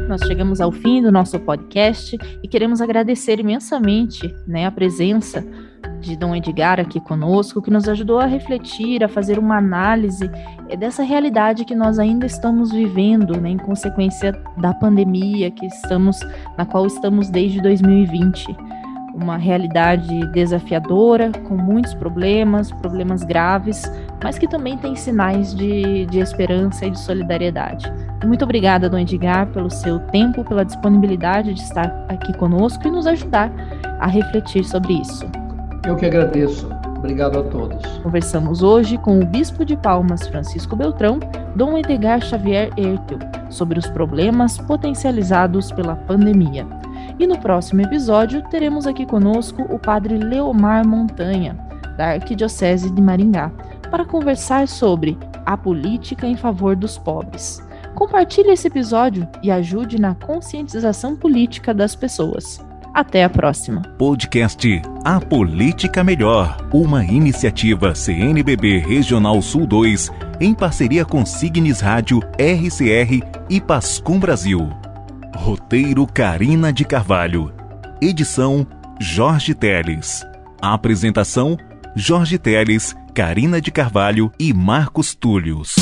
Nós 0.08 0.22
chegamos 0.22 0.60
ao 0.60 0.72
fim 0.72 1.00
do 1.00 1.12
nosso 1.12 1.38
podcast 1.38 2.18
e 2.42 2.48
queremos 2.48 2.80
agradecer 2.80 3.38
imensamente 3.38 4.34
né, 4.46 4.66
a 4.66 4.70
presença 4.70 5.46
de 6.00 6.16
Dom 6.16 6.34
Edgar 6.34 6.80
aqui 6.80 6.98
conosco, 7.00 7.60
que 7.60 7.70
nos 7.70 7.88
ajudou 7.88 8.18
a 8.18 8.26
refletir, 8.26 9.04
a 9.04 9.08
fazer 9.08 9.38
uma 9.38 9.58
análise 9.58 10.30
eh, 10.68 10.76
dessa 10.76 11.02
realidade 11.02 11.64
que 11.64 11.74
nós 11.74 11.98
ainda 11.98 12.26
estamos 12.26 12.72
vivendo, 12.72 13.40
né, 13.40 13.50
em 13.50 13.58
consequência 13.58 14.32
da 14.56 14.72
pandemia 14.72 15.50
que 15.50 15.66
estamos, 15.66 16.18
na 16.56 16.64
qual 16.64 16.86
estamos 16.86 17.28
desde 17.28 17.60
2020 17.60 18.56
uma 19.14 19.36
realidade 19.36 20.26
desafiadora, 20.28 21.30
com 21.46 21.56
muitos 21.56 21.94
problemas, 21.94 22.70
problemas 22.70 23.22
graves, 23.22 23.82
mas 24.22 24.38
que 24.38 24.48
também 24.48 24.78
tem 24.78 24.94
sinais 24.94 25.54
de, 25.54 26.06
de 26.06 26.20
esperança 26.20 26.86
e 26.86 26.90
de 26.90 26.98
solidariedade. 26.98 27.92
Muito 28.24 28.44
obrigada, 28.44 28.88
Dom 28.88 28.98
Edgar, 28.98 29.46
pelo 29.48 29.70
seu 29.70 29.98
tempo, 29.98 30.44
pela 30.44 30.64
disponibilidade 30.64 31.54
de 31.54 31.60
estar 31.60 32.06
aqui 32.08 32.32
conosco 32.34 32.86
e 32.86 32.90
nos 32.90 33.06
ajudar 33.06 33.50
a 33.98 34.06
refletir 34.06 34.64
sobre 34.64 34.94
isso. 34.94 35.26
Eu 35.86 35.96
que 35.96 36.06
agradeço. 36.06 36.68
Obrigado 36.98 37.38
a 37.38 37.42
todos. 37.42 37.84
Conversamos 37.98 38.62
hoje 38.62 38.98
com 38.98 39.18
o 39.18 39.24
Bispo 39.24 39.64
de 39.64 39.76
Palmas, 39.76 40.26
Francisco 40.28 40.76
Beltrão, 40.76 41.18
Dom 41.56 41.78
Edgar 41.78 42.20
Xavier 42.20 42.70
Ertel, 42.76 43.18
sobre 43.48 43.78
os 43.78 43.86
problemas 43.86 44.58
potencializados 44.58 45.72
pela 45.72 45.96
pandemia. 45.96 46.66
E 47.18 47.26
no 47.26 47.38
próximo 47.38 47.80
episódio 47.80 48.42
teremos 48.50 48.86
aqui 48.86 49.06
conosco 49.06 49.62
o 49.62 49.78
Padre 49.78 50.18
Leomar 50.18 50.86
Montanha, 50.86 51.56
da 51.96 52.10
Arquidiocese 52.10 52.90
de 52.90 53.00
Maringá, 53.00 53.50
para 53.90 54.04
conversar 54.04 54.68
sobre 54.68 55.18
a 55.46 55.56
política 55.56 56.26
em 56.26 56.36
favor 56.36 56.76
dos 56.76 56.98
pobres. 56.98 57.66
Compartilhe 57.94 58.50
esse 58.50 58.68
episódio 58.68 59.26
e 59.42 59.50
ajude 59.50 59.98
na 59.98 60.14
conscientização 60.14 61.16
política 61.16 61.72
das 61.72 61.94
pessoas. 61.94 62.64
Até 62.92 63.22
a 63.24 63.30
próxima. 63.30 63.82
Podcast 63.96 64.82
A 65.04 65.20
Política 65.20 66.02
Melhor, 66.02 66.56
uma 66.72 67.04
iniciativa 67.04 67.94
CNBB 67.94 68.78
Regional 68.78 69.40
Sul 69.40 69.66
2 69.66 70.10
em 70.40 70.52
parceria 70.54 71.04
com 71.04 71.24
Signes 71.24 71.80
Rádio, 71.80 72.20
RCR 72.38 73.22
e 73.48 73.60
Pascom 73.60 74.18
Brasil. 74.18 74.68
Roteiro 75.36 76.06
Carina 76.06 76.72
de 76.72 76.84
Carvalho. 76.84 77.52
Edição 78.00 78.66
Jorge 78.98 79.54
Teles. 79.54 80.26
Apresentação 80.60 81.56
Jorge 81.94 82.38
Teles, 82.38 82.94
Carina 83.14 83.60
de 83.60 83.70
Carvalho 83.70 84.32
e 84.38 84.52
Marcos 84.52 85.14
Túlios. 85.14 85.76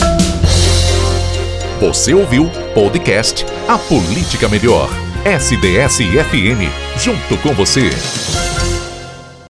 Você 1.81 2.13
ouviu 2.13 2.51
podcast 2.75 3.47
A 3.69 3.79
Política 3.79 4.49
Melhor. 4.49 4.89
SDS-FM, 5.25 6.88
junto 6.99 7.39
com 7.39 7.55
você. 7.55 7.91